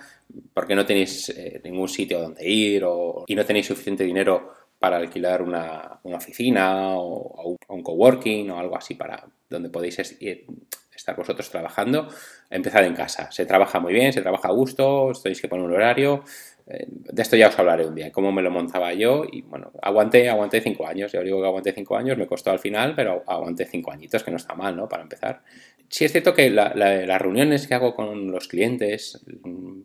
porque 0.54 0.74
no 0.74 0.86
tenéis 0.86 1.30
eh, 1.30 1.60
ningún 1.66 1.90
sitio 1.90 2.22
donde 2.22 2.48
ir 2.48 2.86
o, 2.86 3.26
y 3.28 3.36
no 3.36 3.44
tenéis 3.46 3.68
suficiente 3.68 4.06
dinero 4.06 4.54
para 4.80 4.98
alquilar 4.98 5.42
una, 5.42 6.00
oficina 6.04 6.96
o, 6.96 7.58
un 7.68 7.84
coworking 7.84 8.52
o 8.52 8.60
algo 8.60 8.78
así 8.78 8.96
para 8.96 9.26
donde 9.50 9.70
podéis 9.70 10.00
estar 10.00 11.16
vosotros 11.16 11.50
trabajando, 11.50 12.08
empezad 12.50 12.86
en 12.86 12.94
casa. 12.94 13.30
Se 13.32 13.46
trabaja 13.46 13.82
muy 13.82 13.94
bien, 13.94 14.14
se 14.14 14.22
trabaja 14.22 14.48
a 14.48 14.52
gusto, 14.52 15.12
tenéis 15.22 15.42
que 15.42 15.50
poner 15.50 15.66
un 15.66 15.74
horario 15.74 16.24
de 16.66 17.22
esto 17.22 17.36
ya 17.36 17.50
os 17.50 17.60
hablaré 17.60 17.86
un 17.86 17.94
día, 17.94 18.12
cómo 18.12 18.32
me 18.32 18.42
lo 18.42 18.50
montaba 18.50 18.92
yo 18.94 19.24
y 19.32 19.44
bueno, 19.44 19.72
aguanté, 19.84 20.30
aguanté 20.30 20.62
cinco 20.62 20.88
años, 20.88 21.12
ya 21.12 21.20
os 21.20 21.26
digo 21.26 21.40
que 21.40 21.48
aguanté 21.48 21.72
cinco 21.74 21.96
años, 21.96 22.18
me 22.18 22.26
costó 22.26 22.50
al 22.50 22.58
final, 22.58 22.96
pero 22.96 23.24
aguanté 23.28 23.66
cinco 23.66 23.92
añitos, 23.92 24.24
que 24.24 24.32
no 24.32 24.38
está 24.38 24.56
mal, 24.56 24.76
¿no? 24.76 24.90
Para 24.90 25.04
empezar. 25.04 25.44
Sí 25.90 26.06
es 26.06 26.12
cierto 26.12 26.34
que 26.34 26.50
las 26.50 27.22
reuniones 27.22 27.68
que 27.68 27.76
hago 27.76 27.94
con 27.94 28.32
los 28.32 28.48
clientes, 28.48 29.24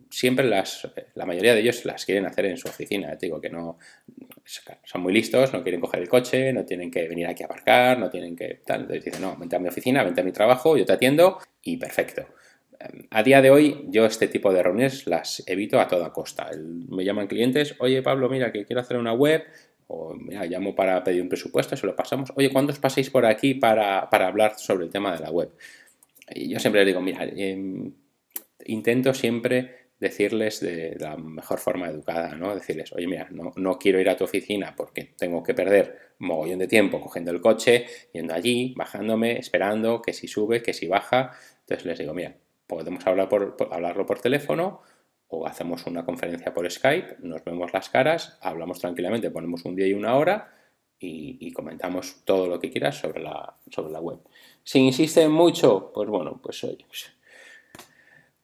siempre 0.08 0.46
las, 0.46 0.90
la 1.14 1.26
mayoría 1.26 1.54
de 1.54 1.60
ellos 1.60 1.84
las 1.84 2.06
quieren 2.06 2.24
hacer 2.24 2.46
en 2.46 2.56
su 2.56 2.68
oficina, 2.68 3.18
te 3.18 3.26
digo 3.26 3.42
que 3.42 3.50
no, 3.50 3.76
son 4.84 5.02
muy 5.02 5.12
listos, 5.12 5.52
no 5.52 5.62
quieren 5.62 5.82
coger 5.82 6.00
el 6.00 6.08
coche, 6.08 6.50
no 6.54 6.64
tienen 6.64 6.90
que 6.90 7.06
venir 7.06 7.26
aquí 7.26 7.42
a 7.42 7.46
aparcar, 7.46 7.98
no 7.98 8.08
tienen 8.08 8.34
que 8.34 8.62
tal, 8.64 8.82
entonces 8.82 9.04
dicen, 9.04 9.20
no, 9.20 9.36
vente 9.36 9.56
a 9.56 9.58
mi 9.58 9.68
oficina, 9.68 10.02
vente 10.02 10.22
a 10.22 10.24
mi 10.24 10.32
trabajo, 10.32 10.78
yo 10.78 10.86
te 10.86 10.94
atiendo 10.94 11.38
y 11.62 11.76
perfecto 11.76 12.26
a 13.10 13.22
día 13.22 13.42
de 13.42 13.50
hoy 13.50 13.86
yo 13.88 14.06
este 14.06 14.28
tipo 14.28 14.52
de 14.52 14.62
reuniones 14.62 15.06
las 15.06 15.42
evito 15.46 15.80
a 15.80 15.88
toda 15.88 16.12
costa. 16.12 16.50
me 16.88 17.04
llaman 17.04 17.26
clientes, 17.26 17.74
oye 17.78 18.02
Pablo, 18.02 18.28
mira 18.28 18.52
que 18.52 18.64
quiero 18.64 18.80
hacer 18.80 18.96
una 18.96 19.12
web, 19.12 19.44
o 19.88 20.14
mira, 20.14 20.46
llamo 20.46 20.74
para 20.74 21.02
pedir 21.04 21.22
un 21.22 21.28
presupuesto, 21.28 21.76
se 21.76 21.86
lo 21.86 21.96
pasamos, 21.96 22.32
oye, 22.36 22.50
¿cuándo 22.50 22.72
os 22.72 22.78
paséis 22.78 23.10
por 23.10 23.26
aquí 23.26 23.54
para, 23.54 24.00
hablar 24.00 24.58
sobre 24.58 24.84
el 24.84 24.90
tema 24.90 25.12
de 25.12 25.20
la 25.20 25.30
web? 25.30 25.50
Y 26.34 26.48
yo 26.48 26.60
siempre 26.60 26.80
les 26.80 26.86
digo, 26.86 27.00
mira, 27.00 27.24
em, 27.24 27.92
intento 28.66 29.12
siempre 29.14 29.88
decirles 29.98 30.60
de 30.60 30.96
la 30.98 31.16
mejor 31.16 31.58
forma 31.58 31.88
educada, 31.88 32.34
¿no? 32.36 32.54
Decirles, 32.54 32.92
oye, 32.92 33.06
mira, 33.06 33.28
no, 33.30 33.52
no 33.56 33.78
quiero 33.78 34.00
ir 34.00 34.08
a 34.08 34.16
tu 34.16 34.24
oficina 34.24 34.74
porque 34.74 35.12
tengo 35.18 35.42
que 35.42 35.54
perder 35.54 36.14
mogollón 36.18 36.60
de 36.60 36.68
tiempo 36.68 37.00
cogiendo 37.00 37.32
el 37.32 37.40
coche, 37.40 37.86
yendo 38.12 38.32
allí, 38.32 38.72
bajándome, 38.76 39.38
esperando 39.38 40.00
que 40.00 40.14
si 40.14 40.28
sube, 40.28 40.62
que 40.62 40.72
si 40.72 40.86
baja. 40.86 41.32
Entonces 41.62 41.84
les 41.84 41.98
digo, 41.98 42.14
mira, 42.14 42.34
podemos 42.70 43.04
hablar 43.04 43.28
por, 43.28 43.56
hablarlo 43.72 44.06
por 44.06 44.20
teléfono 44.20 44.80
o 45.26 45.46
hacemos 45.46 45.86
una 45.86 46.04
conferencia 46.04 46.54
por 46.54 46.70
Skype, 46.70 47.16
nos 47.20 47.44
vemos 47.44 47.72
las 47.72 47.88
caras, 47.88 48.38
hablamos 48.40 48.78
tranquilamente, 48.78 49.30
ponemos 49.30 49.64
un 49.64 49.74
día 49.74 49.88
y 49.88 49.92
una 49.92 50.14
hora 50.14 50.54
y, 50.98 51.50
comentamos 51.52 52.22
todo 52.24 52.46
lo 52.46 52.60
que 52.60 52.70
quieras 52.70 52.98
sobre 52.98 53.22
la, 53.22 53.56
sobre 53.70 53.90
la 53.90 54.00
web. 54.00 54.18
Si 54.62 54.78
insisten 54.78 55.32
mucho, 55.32 55.90
pues 55.94 56.08
bueno, 56.08 56.40
pues 56.42 56.62
oye, 56.64 56.86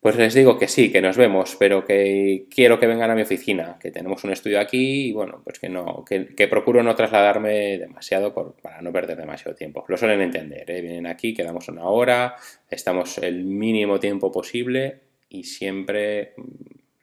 pues, 0.06 0.18
les 0.18 0.34
digo 0.34 0.56
que 0.56 0.68
sí, 0.68 0.92
que 0.92 1.02
nos 1.02 1.16
vemos, 1.16 1.56
pero 1.58 1.84
que 1.84 2.46
quiero 2.48 2.78
que 2.78 2.86
vengan 2.86 3.10
a 3.10 3.16
mi 3.16 3.22
oficina, 3.22 3.76
que 3.80 3.90
tenemos 3.90 4.22
un 4.22 4.30
estudio 4.30 4.60
aquí 4.60 5.08
y 5.08 5.12
bueno, 5.12 5.40
pues 5.42 5.58
que 5.58 5.68
no, 5.68 6.04
que, 6.04 6.46
procuro 6.46 6.80
no 6.84 6.94
trasladarme 6.94 7.76
demasiado 7.76 8.32
para 8.62 8.80
no 8.82 8.92
perder 8.92 9.16
demasiado 9.16 9.56
tiempo. 9.56 9.84
Lo 9.88 9.96
suelen 9.96 10.20
entender, 10.20 10.70
¿eh? 10.70 10.80
vienen 10.80 11.08
aquí, 11.08 11.34
quedamos 11.34 11.66
una 11.68 11.86
hora, 11.86 12.36
estamos 12.70 13.18
el 13.18 13.42
mínimo 13.46 13.98
tiempo 13.98 14.30
posible 14.30 15.00
y 15.28 15.42
siempre 15.42 16.34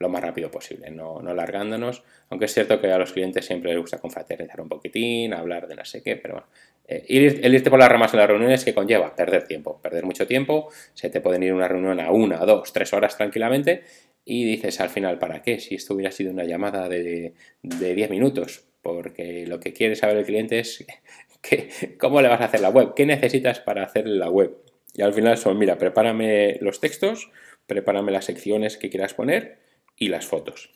lo 0.04 0.10
más 0.10 0.22
rápido 0.22 0.50
posible, 0.50 0.90
no, 0.90 1.20
no 1.20 1.30
alargándonos, 1.30 2.04
aunque 2.28 2.44
es 2.44 2.54
cierto 2.54 2.80
que 2.80 2.92
a 2.92 2.98
los 2.98 3.12
clientes 3.12 3.46
siempre 3.46 3.70
les 3.70 3.80
gusta 3.80 3.98
confraternizar 3.98 4.60
un 4.60 4.68
poquitín, 4.68 5.32
hablar 5.32 5.66
de 5.66 5.74
no 5.74 5.84
sé 5.84 6.02
qué, 6.02 6.16
pero 6.16 6.34
bueno, 6.34 6.46
eh, 6.86 7.04
el 7.42 7.54
irte 7.54 7.70
por 7.70 7.78
las 7.78 7.88
ramas 7.88 8.12
en 8.12 8.20
las 8.20 8.28
reuniones 8.28 8.64
que 8.64 8.74
conlleva 8.74 9.16
perder 9.16 9.44
tiempo, 9.44 9.80
perder 9.80 10.04
mucho 10.04 10.26
tiempo, 10.26 10.68
se 10.92 11.08
te 11.08 11.20
pueden 11.20 11.42
ir 11.42 11.54
una 11.54 11.68
reunión 11.68 12.00
a 12.00 12.10
una, 12.10 12.38
dos, 12.44 12.72
tres 12.72 12.92
horas 12.92 13.16
tranquilamente 13.16 13.82
y 14.24 14.44
dices 14.44 14.80
al 14.80 14.90
final, 14.90 15.18
¿para 15.18 15.42
qué? 15.42 15.58
Si 15.58 15.74
esto 15.74 15.94
hubiera 15.94 16.10
sido 16.10 16.30
una 16.32 16.44
llamada 16.44 16.88
de, 16.88 17.34
de 17.62 17.94
10 17.94 18.10
minutos, 18.10 18.64
porque 18.82 19.46
lo 19.46 19.60
que 19.60 19.72
quiere 19.72 19.96
saber 19.96 20.18
el 20.18 20.26
cliente 20.26 20.58
es 20.58 20.84
que, 21.40 21.70
cómo 21.98 22.20
le 22.20 22.28
vas 22.28 22.40
a 22.40 22.44
hacer 22.44 22.60
la 22.60 22.70
web, 22.70 22.94
qué 22.94 23.06
necesitas 23.06 23.60
para 23.60 23.84
hacer 23.84 24.06
la 24.06 24.30
web. 24.30 24.54
Y 24.94 25.02
al 25.02 25.12
final 25.12 25.36
son, 25.38 25.58
mira, 25.58 25.76
prepárame 25.78 26.58
los 26.60 26.80
textos, 26.80 27.30
prepárame 27.66 28.12
las 28.12 28.26
secciones 28.26 28.76
que 28.76 28.90
quieras 28.90 29.14
poner 29.14 29.63
y 29.96 30.08
las 30.08 30.26
fotos. 30.26 30.70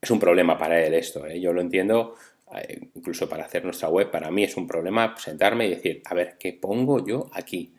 Es 0.00 0.10
un 0.10 0.20
problema 0.20 0.56
para 0.56 0.84
él 0.84 0.94
esto, 0.94 1.26
¿eh? 1.26 1.40
yo 1.40 1.52
lo 1.52 1.60
entiendo, 1.60 2.14
eh, 2.56 2.88
incluso 2.94 3.28
para 3.28 3.44
hacer 3.44 3.64
nuestra 3.64 3.88
web, 3.88 4.10
para 4.10 4.30
mí 4.30 4.44
es 4.44 4.56
un 4.56 4.66
problema 4.66 5.14
sentarme 5.18 5.66
y 5.66 5.70
decir, 5.70 6.02
a 6.04 6.14
ver, 6.14 6.36
¿qué 6.38 6.52
pongo 6.52 7.04
yo 7.04 7.30
aquí? 7.32 7.74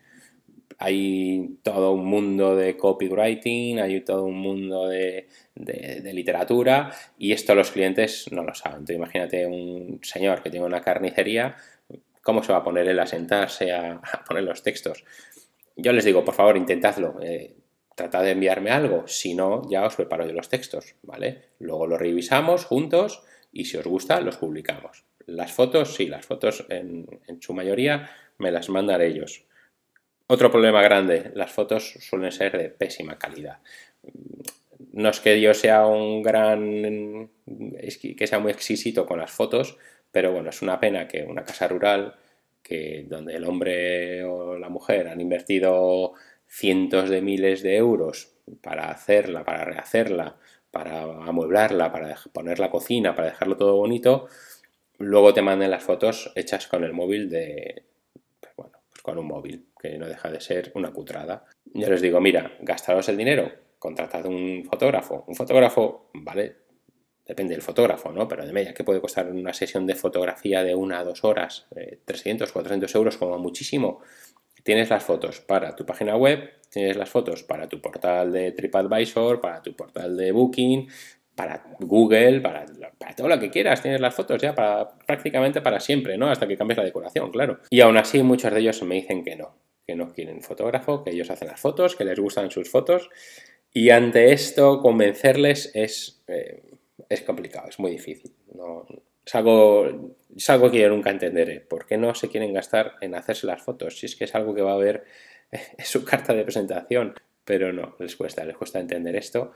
Hay 0.77 1.57
todo 1.61 1.91
un 1.91 2.05
mundo 2.05 2.55
de 2.55 2.77
copywriting, 2.77 3.79
hay 3.79 4.01
todo 4.01 4.23
un 4.25 4.39
mundo 4.39 4.87
de, 4.87 5.27
literatura 5.55 6.91
y 7.17 7.33
esto 7.33 7.53
los 7.53 7.71
clientes 7.71 8.31
no 8.31 8.43
lo 8.43 8.53
saben. 8.53 8.79
Entonces, 8.79 8.95
imagínate 8.95 9.45
un 9.45 9.99
señor 10.03 10.41
que 10.41 10.49
tiene 10.49 10.65
una 10.65 10.81
carnicería, 10.81 11.57
¿cómo 12.21 12.43
se 12.43 12.53
va 12.53 12.59
a 12.59 12.63
poner 12.63 12.87
él 12.87 12.99
a 12.99 13.07
sentarse 13.07 13.71
a, 13.73 14.01
poner 14.27 14.43
los 14.43 14.63
textos? 14.63 15.03
Yo 15.75 15.91
les 15.93 16.05
digo, 16.05 16.23
por 16.23 16.33
favor, 16.33 16.55
intentadlo. 16.55 17.17
Eh, 17.21 17.55
tratad 17.99 18.23
de 18.23 18.31
enviarme 18.31 18.71
algo, 18.71 19.07
si 19.07 19.35
no, 19.35 19.61
ya 19.69 19.85
os 19.85 19.95
preparo 19.95 20.25
yo 20.25 20.33
los 20.33 20.47
textos, 20.47 20.95
¿vale? 21.03 21.49
Luego 21.59 21.85
los 21.85 21.99
revisamos 21.99 22.63
juntos 22.63 23.23
y 23.51 23.65
si 23.65 23.75
os 23.77 23.85
gusta, 23.85 24.21
los 24.21 24.37
publicamos. 24.37 25.03
Las 25.25 25.51
fotos, 25.51 25.95
sí, 25.95 26.07
las 26.07 26.25
fotos 26.25 26.65
en, 26.69 27.05
su 27.41 27.53
mayoría 27.53 28.09
me 28.37 28.51
las 28.51 28.69
mandan 28.69 29.01
ellos. 29.01 29.43
Otro 30.27 30.49
problema 30.49 30.81
grande, 30.81 31.31
las 31.35 31.51
fotos 31.51 31.97
suelen 31.99 32.31
ser 32.31 32.57
de 32.57 32.69
pésima 32.69 33.19
calidad. 33.19 33.57
No 34.93 35.09
es 35.09 35.19
que 35.19 35.41
yo 35.41 35.53
sea 35.53 35.85
un 35.85 36.23
gran, 36.23 37.29
que 37.45 38.27
sea 38.27 38.39
muy 38.39 38.51
exquisito 38.51 39.05
con 39.05 39.19
las 39.19 39.31
fotos, 39.31 39.77
pero 40.11 40.31
bueno, 40.31 40.51
es 40.51 40.61
una 40.61 40.79
pena 40.79 41.07
que 41.07 41.23
una 41.23 41.43
casa 41.43 41.67
rural, 41.67 42.15
que 42.63 43.05
donde 43.07 43.35
el 43.35 43.45
hombre 43.45 44.23
o 44.23 44.57
la 44.57 44.69
mujer 44.69 45.07
han 45.07 45.19
invertido 45.19 46.13
cientos 46.49 47.09
de 47.09 47.21
miles 47.21 47.61
de 47.63 47.77
euros 47.77 48.33
para 48.61 48.89
hacerla, 48.89 49.45
para 49.45 49.63
rehacerla, 49.63 50.37
para 50.71 51.03
amueblarla, 51.03 51.91
para 51.91 52.15
poner 52.33 52.59
la 52.59 52.69
cocina, 52.69 53.15
para 53.15 53.29
dejarlo 53.29 53.55
todo 53.57 53.75
bonito, 53.75 54.27
luego 54.97 55.33
te 55.33 55.41
manden 55.41 55.71
las 55.71 55.83
fotos 55.83 56.31
hechas 56.35 56.67
con 56.67 56.83
el 56.83 56.93
móvil 56.93 57.29
de, 57.29 57.83
pues 58.39 58.53
bueno, 58.55 58.79
pues 58.89 59.01
con 59.01 59.17
un 59.17 59.27
móvil, 59.27 59.67
que 59.79 59.97
no 59.97 60.07
deja 60.07 60.29
de 60.29 60.41
ser 60.41 60.71
una 60.75 60.91
cutrada. 60.91 61.45
Yo 61.73 61.89
les 61.89 62.01
digo, 62.01 62.19
mira, 62.19 62.57
gastaros 62.61 63.07
el 63.09 63.17
dinero, 63.17 63.51
contratad 63.77 64.25
un 64.25 64.65
fotógrafo. 64.65 65.23
Un 65.27 65.35
fotógrafo, 65.35 66.09
vale, 66.13 66.55
depende 67.25 67.53
del 67.53 67.61
fotógrafo, 67.61 68.11
¿no? 68.11 68.27
Pero 68.27 68.45
de 68.45 68.51
media, 68.51 68.73
¿qué 68.73 68.83
puede 68.83 68.99
costar 68.99 69.31
una 69.31 69.53
sesión 69.53 69.85
de 69.85 69.95
fotografía 69.95 70.63
de 70.63 70.75
una 70.75 70.99
a 70.99 71.03
dos 71.03 71.23
horas? 71.23 71.67
300, 72.05 72.49
eh, 72.49 72.53
400 72.53 72.95
euros 72.95 73.17
como 73.17 73.37
muchísimo. 73.37 74.01
Tienes 74.63 74.89
las 74.89 75.03
fotos 75.03 75.39
para 75.39 75.75
tu 75.75 75.85
página 75.85 76.15
web, 76.15 76.53
tienes 76.69 76.97
las 76.97 77.09
fotos 77.09 77.43
para 77.43 77.67
tu 77.67 77.81
portal 77.81 78.31
de 78.31 78.51
TripAdvisor, 78.51 79.41
para 79.41 79.61
tu 79.61 79.75
portal 79.75 80.15
de 80.15 80.31
Booking, 80.31 80.87
para 81.39 81.63
Google, 81.79 82.41
para, 82.41 82.65
todo 83.15 83.29
lo 83.29 83.39
que 83.39 83.49
quieras, 83.49 83.81
tienes 83.81 84.01
las 84.01 84.13
fotos 84.13 84.41
ya 84.41 84.53
para 84.53 84.89
prácticamente 85.05 85.61
para 85.61 85.79
siempre, 85.79 86.17
¿no? 86.17 86.29
Hasta 86.29 86.47
que 86.47 86.57
cambies 86.57 86.77
la 86.77 86.83
decoración, 86.83 87.31
claro. 87.31 87.59
Y 87.69 87.79
aún 87.79 87.95
así 87.95 88.21
muchos 88.23 88.53
de 88.53 88.59
ellos 88.59 88.83
me 88.83 88.95
dicen 88.95 89.23
que 89.23 89.37
no, 89.37 89.55
que 89.87 89.95
no 89.95 90.11
quieren 90.11 90.41
fotógrafo, 90.41 91.01
que 91.01 91.11
ellos 91.11 91.29
hacen 91.29 91.47
las 91.47 91.61
fotos, 91.61 91.95
que 91.95 92.03
les 92.03 92.19
gustan 92.19 92.51
sus 92.51 92.69
fotos. 92.69 93.09
Y 93.71 93.89
ante 93.89 94.33
esto 94.33 94.81
convencerles 94.81 95.71
es, 95.73 96.23
eh, 96.27 96.61
es 97.07 97.21
complicado, 97.21 97.69
es 97.69 97.79
muy 97.79 97.91
difícil. 97.91 98.33
No, 98.53 98.85
es 99.29 99.35
algo, 99.35 100.15
es 100.35 100.49
algo 100.49 100.71
que 100.71 100.79
yo 100.79 100.89
nunca 100.89 101.11
entenderé. 101.11 101.59
¿Por 101.59 101.85
qué 101.85 101.97
no 101.97 102.15
se 102.15 102.29
quieren 102.29 102.51
gastar 102.51 102.95
en 102.99 103.13
hacerse 103.13 103.45
las 103.45 103.61
fotos? 103.61 103.99
Si 103.99 104.07
es 104.07 104.15
que 104.15 104.23
es 104.23 104.33
algo 104.33 104.55
que 104.55 104.63
va 104.63 104.73
a 104.73 104.77
ver 104.77 105.05
en 105.51 105.85
su 105.85 106.03
carta 106.03 106.33
de 106.33 106.43
presentación. 106.43 107.13
Pero 107.45 107.71
no, 107.71 107.95
les 107.99 108.15
cuesta, 108.15 108.43
les 108.43 108.57
cuesta 108.57 108.79
entender 108.79 109.15
esto. 109.15 109.51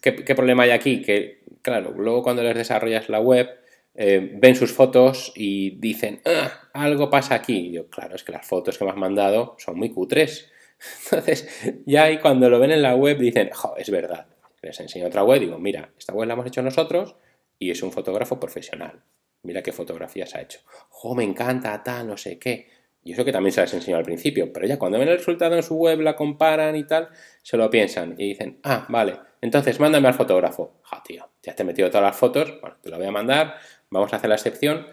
¿Qué, 0.00 0.12
problema 0.34 0.62
hay 0.62 0.70
aquí? 0.70 1.02
Que, 1.02 1.42
claro, 1.60 1.92
luego 1.92 2.22
cuando 2.22 2.42
les 2.42 2.54
desarrollas 2.54 3.10
la 3.10 3.20
web, 3.20 3.46
eh, 3.94 4.36
ven 4.40 4.56
sus 4.56 4.72
fotos 4.72 5.32
y 5.36 5.78
dicen, 5.78 6.22
ah, 6.24 6.70
algo 6.72 7.10
pasa 7.10 7.34
aquí. 7.34 7.68
Y 7.68 7.72
yo, 7.72 7.88
claro, 7.88 8.16
es 8.16 8.24
que 8.24 8.32
las 8.32 8.46
fotos 8.46 8.78
que 8.78 8.84
me 8.84 8.90
has 8.90 8.96
mandado 8.96 9.56
son 9.58 9.78
muy 9.78 9.90
cutres. 9.90 10.50
Entonces, 11.04 11.46
ya 11.84 12.04
ahí 12.04 12.18
cuando 12.18 12.48
lo 12.48 12.58
ven 12.58 12.70
en 12.70 12.80
la 12.80 12.94
web 12.94 13.18
dicen, 13.18 13.50
jo, 13.52 13.76
es 13.76 13.90
verdad. 13.90 14.26
Les 14.62 14.80
enseño 14.80 15.08
otra 15.08 15.24
web, 15.24 15.40
digo, 15.40 15.58
mira, 15.58 15.90
esta 15.98 16.14
web 16.14 16.26
la 16.26 16.34
hemos 16.34 16.46
hecho 16.46 16.62
nosotros, 16.62 17.16
y 17.60 17.70
es 17.70 17.80
un 17.84 17.92
fotógrafo 17.92 18.40
profesional. 18.40 19.04
Mira 19.42 19.62
qué 19.62 19.70
fotografías 19.70 20.34
ha 20.34 20.40
hecho. 20.40 20.60
¡Jo, 20.88 21.14
me 21.14 21.22
encanta, 21.22 21.80
tal, 21.84 22.08
no 22.08 22.16
sé 22.16 22.38
qué! 22.38 22.68
Y 23.04 23.12
eso 23.12 23.24
que 23.24 23.32
también 23.32 23.52
se 23.52 23.60
les 23.60 23.72
enseñó 23.72 23.96
al 23.96 24.02
principio, 24.02 24.52
pero 24.52 24.66
ya 24.66 24.78
cuando 24.78 24.98
ven 24.98 25.08
el 25.08 25.18
resultado 25.18 25.54
en 25.56 25.62
su 25.62 25.76
web, 25.76 26.00
la 26.00 26.16
comparan 26.16 26.74
y 26.76 26.84
tal, 26.84 27.08
se 27.42 27.56
lo 27.56 27.70
piensan 27.70 28.14
y 28.18 28.28
dicen, 28.28 28.58
ah, 28.64 28.86
vale, 28.88 29.18
entonces 29.40 29.78
mándame 29.78 30.08
al 30.08 30.14
fotógrafo. 30.14 30.80
Ja, 30.82 31.02
tío, 31.02 31.28
ya 31.42 31.54
te 31.54 31.62
he 31.62 31.66
metido 31.66 31.88
todas 31.88 32.04
las 32.04 32.16
fotos, 32.16 32.60
bueno, 32.60 32.76
te 32.82 32.90
lo 32.90 32.98
voy 32.98 33.06
a 33.06 33.12
mandar, 33.12 33.54
vamos 33.90 34.12
a 34.12 34.16
hacer 34.16 34.28
la 34.28 34.36
excepción. 34.36 34.86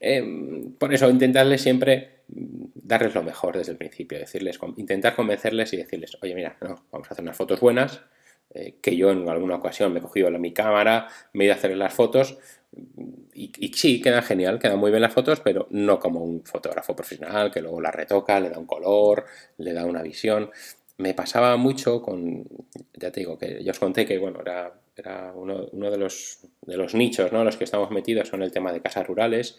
Em, 0.00 0.72
por 0.74 0.92
eso, 0.94 1.10
intentarles 1.10 1.62
siempre 1.62 2.22
darles 2.28 3.14
lo 3.14 3.22
mejor 3.22 3.56
desde 3.56 3.72
el 3.72 3.78
principio, 3.78 4.18
decirles, 4.18 4.58
intentar 4.76 5.14
convencerles 5.14 5.72
y 5.74 5.76
decirles, 5.78 6.16
oye, 6.22 6.34
mira, 6.34 6.56
no, 6.60 6.86
vamos 6.90 7.08
a 7.08 7.12
hacer 7.12 7.22
unas 7.22 7.36
fotos 7.36 7.60
buenas, 7.60 8.02
eh, 8.50 8.76
que 8.80 8.96
yo 8.96 9.10
en 9.10 9.28
alguna 9.28 9.56
ocasión 9.56 9.92
me 9.92 9.98
he 9.98 10.02
cogido 10.02 10.30
mi 10.38 10.52
cámara, 10.52 11.08
me 11.32 11.44
he 11.44 11.46
ido 11.46 11.54
a 11.54 11.56
hacer 11.56 11.76
las 11.76 11.94
fotos 11.94 12.38
y, 13.34 13.72
sí, 13.74 14.00
queda 14.00 14.22
genial, 14.22 14.58
quedan 14.58 14.78
muy 14.78 14.90
bien 14.90 15.02
las 15.02 15.12
fotos, 15.12 15.40
pero 15.40 15.66
no 15.70 15.98
como 15.98 16.20
un 16.20 16.44
fotógrafo 16.44 16.94
profesional 16.94 17.50
que 17.50 17.60
luego 17.60 17.80
las 17.80 17.94
retoca, 17.94 18.38
le 18.40 18.50
da 18.50 18.58
un 18.58 18.66
color, 18.66 19.24
le 19.58 19.72
da 19.72 19.84
una 19.84 20.02
visión. 20.02 20.50
Me 20.96 21.14
pasaba 21.14 21.56
mucho 21.56 22.00
con, 22.00 22.46
ya 22.94 23.10
te 23.10 23.20
digo, 23.20 23.38
que 23.38 23.62
yo 23.64 23.72
os 23.72 23.78
conté 23.78 24.06
que, 24.06 24.18
bueno, 24.18 24.40
era, 24.40 24.72
era 24.96 25.32
uno, 25.34 25.90
de, 25.90 25.98
los, 25.98 26.46
de 26.62 26.76
los 26.76 26.94
nichos, 26.94 27.32
¿no? 27.32 27.42
Los 27.44 27.56
que 27.56 27.64
estamos 27.64 27.90
metidos 27.90 28.28
son 28.28 28.42
el 28.42 28.52
tema 28.52 28.72
de 28.72 28.80
casas 28.80 29.06
rurales. 29.06 29.58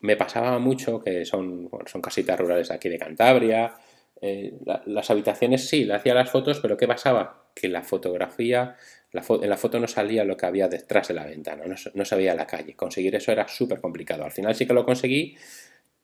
Me 0.00 0.16
pasaba 0.16 0.58
mucho 0.58 1.00
que 1.00 1.24
son, 1.26 1.70
son 1.86 2.00
casitas 2.00 2.40
rurales 2.40 2.70
aquí 2.70 2.88
de 2.88 2.98
Cantabria, 2.98 3.74
eh, 4.22 4.54
las 4.86 5.10
habitaciones 5.10 5.68
sí, 5.68 5.84
le 5.84 5.94
hacía 5.94 6.14
las 6.14 6.30
fotos, 6.30 6.60
pero 6.60 6.76
¿qué 6.76 6.86
pasaba? 6.86 7.41
Que 7.54 7.68
la 7.68 7.82
fotografía, 7.82 8.76
en 9.12 9.48
la 9.50 9.56
foto 9.56 9.78
no 9.78 9.88
salía 9.88 10.24
lo 10.24 10.36
que 10.36 10.46
había 10.46 10.68
detrás 10.68 11.08
de 11.08 11.14
la 11.14 11.26
ventana, 11.26 11.64
no, 11.66 11.74
no 11.94 12.04
se 12.04 12.16
veía 12.16 12.34
la 12.34 12.46
calle. 12.46 12.74
Conseguir 12.74 13.14
eso 13.14 13.32
era 13.32 13.48
súper 13.48 13.80
complicado. 13.80 14.24
Al 14.24 14.32
final 14.32 14.54
sí 14.54 14.66
que 14.66 14.74
lo 14.74 14.84
conseguí, 14.84 15.36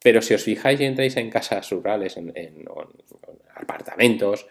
pero 0.03 0.23
si 0.23 0.35
os 0.35 0.43
fijáis 0.43 0.81
y 0.81 0.85
entráis 0.85 1.17
en 1.17 1.31
casas 1.31 1.71
rurales, 1.71 2.17
en, 2.17 2.33
apartamentos, 3.55 4.47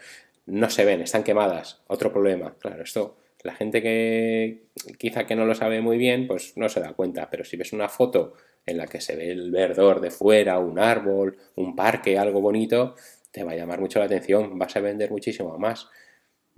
no 0.45 0.69
se 0.69 0.85
ven, 0.85 1.01
están 1.01 1.23
quemadas. 1.23 1.81
Otro 1.87 2.11
problema, 2.11 2.55
claro, 2.59 2.83
esto 2.83 3.17
la 3.43 3.55
gente 3.55 3.81
que 3.81 4.65
quizá 4.97 5.25
que 5.25 5.35
no 5.35 5.45
lo 5.45 5.55
sabe 5.55 5.79
muy 5.79 5.97
bien, 5.97 6.27
pues 6.27 6.57
no 6.57 6.67
se 6.69 6.81
da 6.81 6.93
cuenta, 6.93 7.29
pero 7.29 7.45
si 7.45 7.55
ves 7.55 7.71
una 7.71 7.87
foto 7.87 8.33
en 8.65 8.77
la 8.77 8.87
que 8.87 8.99
se 8.99 9.15
ve 9.15 9.31
el 9.31 9.51
verdor 9.51 10.01
de 10.01 10.11
fuera, 10.11 10.59
un 10.59 10.79
árbol, 10.79 11.37
un 11.55 11.73
parque, 11.75 12.17
algo 12.17 12.41
bonito, 12.41 12.95
te 13.31 13.43
va 13.43 13.53
a 13.53 13.55
llamar 13.55 13.79
mucho 13.79 13.99
la 13.99 14.05
atención, 14.05 14.59
vas 14.59 14.75
a 14.75 14.81
vender 14.81 15.11
muchísimo 15.11 15.57
más. 15.57 15.87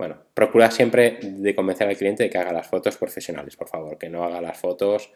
Bueno, 0.00 0.16
procura 0.32 0.70
siempre 0.70 1.18
de 1.20 1.54
convencer 1.54 1.86
al 1.86 1.94
cliente 1.94 2.22
de 2.22 2.30
que 2.30 2.38
haga 2.38 2.54
las 2.54 2.66
fotos 2.66 2.96
profesionales, 2.96 3.54
por 3.54 3.68
favor, 3.68 3.98
que 3.98 4.08
no 4.08 4.24
haga 4.24 4.40
las 4.40 4.58
fotos. 4.58 5.12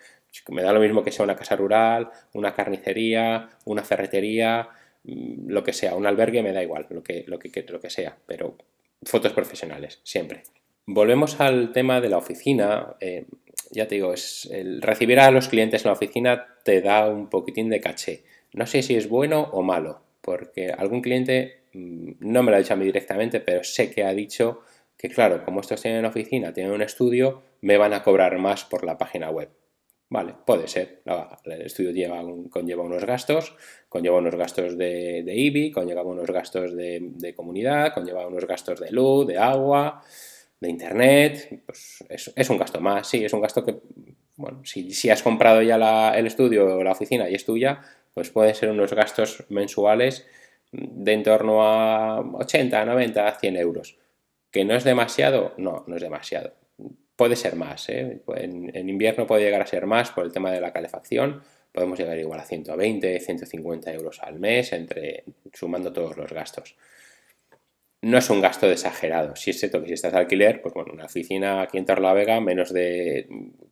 Me 0.51 0.61
da 0.61 0.75
lo 0.75 0.81
mismo 0.81 1.03
que 1.03 1.11
sea 1.11 1.25
una 1.25 1.37
casa 1.37 1.57
rural, 1.57 2.11
una 2.35 2.53
carnicería, 2.53 3.49
una 3.65 3.83
ferretería, 3.83 4.69
mm, 5.05 5.49
lo 5.49 5.65
que 5.65 5.73
sea, 5.73 5.95
un 5.95 6.07
albergue, 6.07 6.43
me 6.43 6.53
da 6.53 6.63
igual, 6.63 6.87
lo 6.91 7.03
que, 7.03 7.25
lo 7.27 7.39
que, 7.39 7.65
lo 7.67 7.81
que 7.81 7.89
sea, 7.89 8.15
pero 8.27 8.59
fotos 9.05 9.33
profesionales, 9.33 10.01
siempre. 10.03 10.43
Volvemos 10.85 11.41
al 11.41 11.73
tema 11.73 12.03
de 12.03 12.11
la 12.11 12.19
oficina. 12.19 12.95
Eh, 13.01 13.25
ya 13.71 13.89
te 13.89 13.95
digo, 13.95 14.13
es 14.13 14.51
el 14.53 14.83
recibir 14.83 15.19
a 15.19 15.31
los 15.31 15.49
clientes 15.49 15.83
en 15.83 15.89
la 15.89 15.95
oficina 15.95 16.47
te 16.63 16.83
da 16.83 17.09
un 17.09 17.31
poquitín 17.31 17.71
de 17.71 17.81
caché. 17.81 18.25
No 18.53 18.67
sé 18.67 18.83
si 18.83 18.97
es 18.97 19.09
bueno 19.09 19.49
o 19.53 19.63
malo, 19.63 20.03
porque 20.21 20.73
algún 20.73 21.01
cliente 21.01 21.63
mm, 21.73 22.17
no 22.21 22.43
me 22.43 22.51
lo 22.51 22.59
ha 22.59 22.61
dicho 22.61 22.75
a 22.75 22.77
mí 22.77 22.85
directamente, 22.85 23.41
pero 23.41 23.65
sé 23.65 23.91
que 23.91 24.05
ha 24.05 24.13
dicho 24.13 24.61
que 25.09 25.15
claro, 25.15 25.45
como 25.45 25.61
estos 25.61 25.83
tienen 25.83 26.07
oficina, 26.07 26.55
tienen 26.55 26.73
un 26.73 26.81
estudio, 26.81 27.43
me 27.61 27.77
van 27.77 27.93
a 27.93 28.03
cobrar 28.03 28.39
más 28.39 28.65
por 28.65 28.85
la 28.85 28.97
página 28.97 29.29
web. 29.29 29.51
Vale, 30.09 30.35
puede 30.47 30.67
ser. 30.67 31.03
El 31.45 31.61
estudio 31.61 31.91
lleva 31.91 32.23
conlleva 32.49 32.83
unos 32.83 33.05
gastos, 33.05 33.55
conlleva 33.91 34.17
unos 34.17 34.35
gastos 34.35 34.79
de, 34.79 35.23
de 35.23 35.73
conlleva 35.75 36.03
unos 36.03 36.31
gastos 36.31 36.75
de, 36.75 37.35
comunidad, 37.37 37.93
conlleva 37.93 38.27
unos 38.27 38.47
gastos 38.47 38.81
de 38.81 38.93
luz, 38.93 39.27
de 39.27 39.37
agua, 39.37 40.03
de 40.59 40.71
internet. 40.71 41.63
Pues 41.67 42.03
es, 42.35 42.51
un 42.51 42.57
gasto 42.57 42.81
más, 42.81 43.07
sí, 43.07 43.27
es 43.27 43.33
un 43.35 43.43
gasto 43.43 43.63
que, 43.63 43.77
bueno, 44.37 44.65
si, 44.65 44.91
si 44.93 45.11
has 45.11 45.23
comprado 45.23 45.61
ya 45.61 46.15
el 46.17 46.27
estudio 46.27 46.65
o 46.79 46.83
la 46.83 46.93
oficina 46.93 47.29
y 47.29 47.35
es 47.35 47.45
tuya, 47.45 47.83
pues 48.15 48.31
pueden 48.31 48.55
ser 48.55 48.71
unos 48.71 48.95
gastos 48.95 49.45
mensuales 49.51 50.27
de 50.73 51.13
en 51.13 51.23
torno 51.23 51.63
a 51.63 52.21
80, 52.21 52.87
90, 52.87 53.39
100 53.39 53.57
euros. 53.59 53.99
¿Que 54.55 54.65
no 54.65 54.77
es 54.77 54.85
demasiado? 54.85 55.53
No, 55.57 55.83
no 55.89 55.97
es 55.97 56.03
demasiado. 56.03 56.53
Puede 57.17 57.35
ser 57.35 57.57
más. 57.57 57.89
¿eh? 57.89 58.23
En, 58.37 58.89
invierno 58.89 59.27
puede 59.27 59.43
llegar 59.43 59.61
a 59.61 59.67
ser 59.67 59.85
más 59.85 60.13
por 60.13 60.25
el 60.25 60.33
tema 60.33 60.53
de 60.53 60.61
la 60.61 60.73
calefacción. 60.73 61.43
Podemos 61.73 61.99
llegar 61.99 62.17
igual 62.19 62.39
a 62.39 62.45
120, 62.45 63.19
150 63.19 63.93
euros 63.93 64.21
al 64.23 64.39
mes, 64.39 64.73
entre, 64.73 65.25
sumando 65.53 65.93
todos 65.93 66.17
los 66.17 66.33
gastos 66.33 66.77
no 68.05 68.19
es 68.19 68.29
un 68.31 68.41
gasto 68.41 68.71
exagerado. 68.71 69.35
Si 69.35 69.51
es 69.51 69.59
cierto 69.59 69.81
que 69.81 69.89
si 69.89 69.95
estás 69.95 70.13
de 70.13 70.19
alquiler, 70.19 70.61
pues 70.61 70.75
bueno, 70.75 70.93
una 70.93 71.07
oficina 71.07 71.63
aquí 71.63 71.79
en 71.79 71.87
Vega 71.87 72.41
menos 72.41 72.73
de 72.73 73.27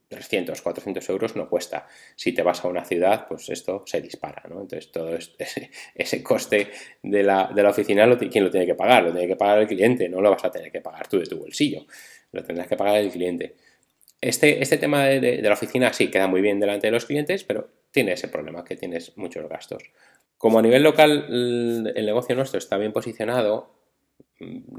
300, 0.09 0.61
400 0.63 1.09
euros 1.11 1.37
no 1.37 1.49
cuesta. 1.49 1.87
Si 2.17 2.33
te 2.33 2.43
vas 2.43 2.65
a 2.65 2.69
una 2.69 2.85
ciudad, 2.85 3.27
pues 3.29 3.51
esto 3.51 3.83
se 3.87 4.01
dispara, 4.01 4.43
¿no? 4.49 4.63
Entonces 4.63 4.91
todo 4.91 5.17
ese, 5.95 6.23
coste 6.23 6.69
de 7.03 7.23
la, 7.23 7.53
oficina, 7.69 8.07
lo, 8.07 8.19
¿quién 8.19 8.45
lo 8.45 8.51
tiene 8.51 8.67
que 8.67 8.75
pagar? 8.75 9.05
Lo 9.05 9.13
tiene 9.13 9.29
que 9.29 9.37
pagar 9.37 9.59
el 9.59 9.67
cliente, 9.67 10.09
no 10.09 10.21
lo 10.21 10.31
vas 10.31 10.45
a 10.45 10.51
tener 10.51 10.73
que 10.73 10.81
pagar 10.81 11.09
tú 11.09 11.19
de 11.19 11.27
tu 11.27 11.39
bolsillo, 11.39 11.85
lo 12.33 12.43
tendrás 12.43 12.69
que 12.69 12.77
pagar 12.77 12.97
el 12.97 13.11
cliente. 13.11 13.55
Este, 14.21 14.63
este 14.63 14.79
tema 14.79 15.05
de 15.07 15.43
la 15.43 15.53
oficina 15.53 15.93
sí 15.93 16.09
queda 16.09 16.27
muy 16.27 16.41
bien 16.41 16.59
delante 16.59 16.87
de 16.87 16.93
los 16.93 17.05
clientes, 17.05 17.45
pero 17.45 17.69
tiene 17.91 18.13
ese 18.13 18.29
problema 18.29 18.65
que 18.65 18.77
tienes 18.77 19.13
muchos 19.17 19.47
gastos. 19.49 19.83
Como 20.39 20.59
a 20.59 20.63
nivel 20.63 20.83
local 20.83 21.27
el 21.29 22.07
negocio 22.07 22.35
nuestro 22.35 22.59
está 22.59 22.79
bien 22.79 22.93
posicionado, 22.93 23.82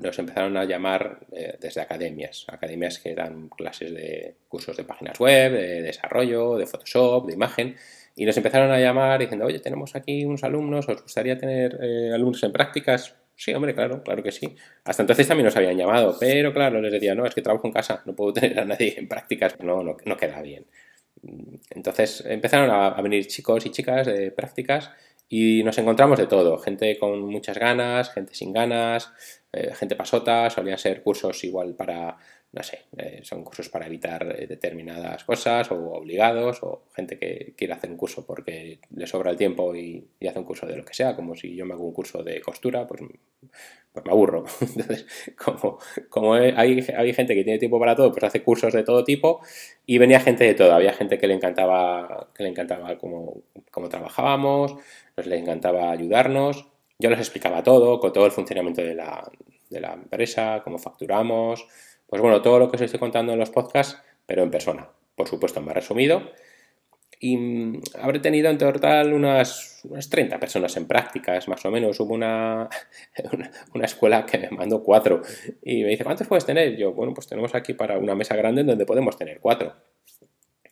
nos 0.02 0.19
empezaron 0.19 0.56
a 0.58 0.65
llamar 0.65 1.19
eh, 1.32 1.58
desde 1.60 1.82
academias, 1.82 2.45
academias 2.47 2.99
que 2.99 3.15
dan 3.15 3.49
clases 3.49 3.93
de 3.93 4.36
cursos 4.47 4.78
de 4.78 4.84
páginas 4.84 5.19
web, 5.19 5.52
de 5.52 5.82
desarrollo, 5.82 6.58
de 6.58 6.67
Photoshop, 6.67 7.28
de 7.28 7.34
imagen, 7.34 7.76
y 8.15 8.26
nos 8.26 8.38
empezaron 8.38 8.71
a 8.71 8.80
llamar 8.80 9.19
diciendo, 9.19 9.45
oye, 9.45 9.60
tenemos 9.60 9.95
aquí 9.95 10.26
unos 10.26 10.43
alumnos, 10.43 10.88
¿os 10.88 11.02
gustaría 11.02 11.38
tener 11.38 11.80
eh, 11.82 12.12
alumnos 12.13 12.43
en 12.43 12.52
prácticas? 12.52 13.15
Sí, 13.36 13.54
hombre, 13.54 13.73
claro, 13.73 14.04
claro 14.04 14.21
que 14.21 14.32
sí. 14.32 14.56
Hasta 14.84 15.04
entonces 15.04 15.28
también 15.28 15.45
nos 15.45 15.56
habían 15.56 15.78
llamado, 15.78 16.15
pero 16.19 16.54
claro, 16.54 16.80
les 16.82 16.91
decía, 16.91 17.15
no, 17.15 17.26
es 17.26 17.34
que 17.34 17.41
trabajo 17.41 17.65
en 17.67 17.73
casa, 17.73 18.04
no 18.06 18.15
puedo 18.15 18.34
tener 18.39 18.60
a 18.60 18.65
nadie 18.65 18.95
en 18.97 19.08
prácticas, 19.08 19.60
no, 19.60 19.84
no, 19.84 19.97
no 20.06 20.17
queda 20.17 20.41
bien. 20.41 20.65
Entonces 21.69 22.23
empezaron 22.28 22.69
a 22.69 23.02
venir 23.02 23.26
chicos 23.28 23.65
y 23.65 23.69
chicas 23.69 24.06
de 24.08 24.32
prácticas 24.32 24.91
y 25.36 25.63
nos 25.63 25.76
encontramos 25.80 26.19
de 26.19 26.28
todo, 26.28 26.60
gente 26.60 26.96
con 27.00 27.19
muchas 27.22 27.58
ganas, 27.58 28.12
gente 28.12 28.36
sin 28.36 28.54
ganas, 28.54 29.12
eh, 29.52 29.74
gente 29.74 29.96
pasota, 29.96 30.48
solían 30.52 30.78
ser 30.78 31.02
cursos 31.02 31.43
igual 31.43 31.74
para, 31.74 32.19
no 32.52 32.62
sé, 32.62 32.82
eh, 32.96 33.22
son 33.24 33.43
cursos 33.43 33.67
para 33.67 33.88
evitar 33.88 34.36
eh, 34.38 34.46
determinadas 34.46 35.24
cosas 35.24 35.72
o 35.72 35.93
obligados, 35.93 36.62
o 36.62 36.84
gente 36.96 37.17
que 37.17 37.56
quiere 37.58 37.74
hacer 37.74 37.89
un 37.89 37.98
curso 37.98 38.24
porque 38.28 38.78
le 38.96 39.08
sobra 39.08 39.32
el 39.32 39.38
tiempo 39.38 39.76
y, 39.76 40.08
hace 40.30 40.38
un 40.38 40.46
curso 40.46 40.67
de 40.67 40.78
lo 40.78 40.86
que 40.86 40.93
sea, 40.93 41.15
como 41.15 41.36
si 41.36 41.56
yo 41.56 41.65
me 41.65 41.74
hago 41.74 41.88
un 41.88 41.93
curso 41.93 42.22
de 42.22 42.39
costura, 42.39 42.86
pues, 42.86 43.02
pues 43.93 44.06
me 44.06 44.12
aburro. 44.12 44.45
Entonces, 44.62 45.06
como, 45.38 45.77
como 46.10 46.34
hay, 46.34 46.51
hay, 46.51 47.13
gente 47.13 47.36
que 47.36 47.43
tiene 47.43 47.60
tiempo 47.60 47.79
para 47.79 47.95
todo, 47.95 48.12
pues 48.12 48.23
hace 48.23 48.43
cursos 48.43 48.73
de 48.73 48.84
todo 48.84 49.03
tipo 49.03 49.41
y 49.86 49.97
venía 49.97 50.19
gente 50.19 50.43
de 50.43 50.56
todo. 50.56 50.73
Había 50.73 50.93
gente 50.93 51.17
que 51.17 51.27
le 51.27 51.36
encantaba, 51.36 52.29
que 52.36 52.43
le 52.43 52.49
encantaba 52.49 52.97
cómo, 52.97 53.41
cómo 53.71 53.89
trabajábamos, 53.89 54.75
pues 55.15 55.27
le 55.27 55.38
encantaba 55.38 55.91
ayudarnos 55.91 56.73
yo 57.03 57.10
les 57.10 57.19
explicaba 57.19 57.63
todo, 57.63 57.99
con 57.99 58.13
todo 58.13 58.25
el 58.25 58.32
funcionamiento 58.32 58.82
de 58.82 58.95
la, 58.95 59.93
empresa, 59.93 60.62
cómo 60.63 60.77
facturamos, 60.77 61.67
pues 62.08 62.21
bueno, 62.21 62.41
todo 62.41 62.60
lo 62.60 62.69
que 62.69 62.77
os 62.77 62.82
estoy 62.82 62.99
contando 62.99 63.34
en 63.34 63.39
los 63.39 63.49
podcasts, 63.49 64.01
pero 64.25 64.43
en 64.43 64.51
persona, 64.51 64.89
por 65.15 65.27
supuesto, 65.27 65.60
más 65.62 65.75
resumido. 65.75 66.32
Y 67.24 67.38
mm, 67.38 67.82
habré 68.02 68.20
tenido 68.20 68.50
en 68.50 68.58
total 68.58 69.14
unas, 69.14 69.80
unas 69.86 70.10
30 70.10 70.42
personas 70.42 70.76
en 70.76 70.86
prácticas, 70.88 71.48
más 71.48 71.64
o 71.64 71.72
menos. 71.72 71.98
Hubo 72.02 72.14
una, 72.16 72.68
una, 73.74 73.86
escuela 73.86 74.26
que 74.26 74.40
me 74.40 74.50
mandó 74.50 74.84
cuatro 74.84 75.22
y 75.62 75.84
me 75.84 75.90
dice, 75.92 76.04
¿cuántos 76.04 76.28
puedes 76.28 76.46
tener? 76.46 76.76
Yo, 76.76 76.92
bueno, 76.92 77.14
pues 77.14 77.28
tenemos 77.28 77.56
aquí 77.56 77.76
para 77.76 77.98
una 77.98 78.14
mesa 78.14 78.36
grande 78.36 78.66
donde 78.66 78.86
podemos 78.86 79.18
tener 79.18 79.40
cuatro. 79.40 79.74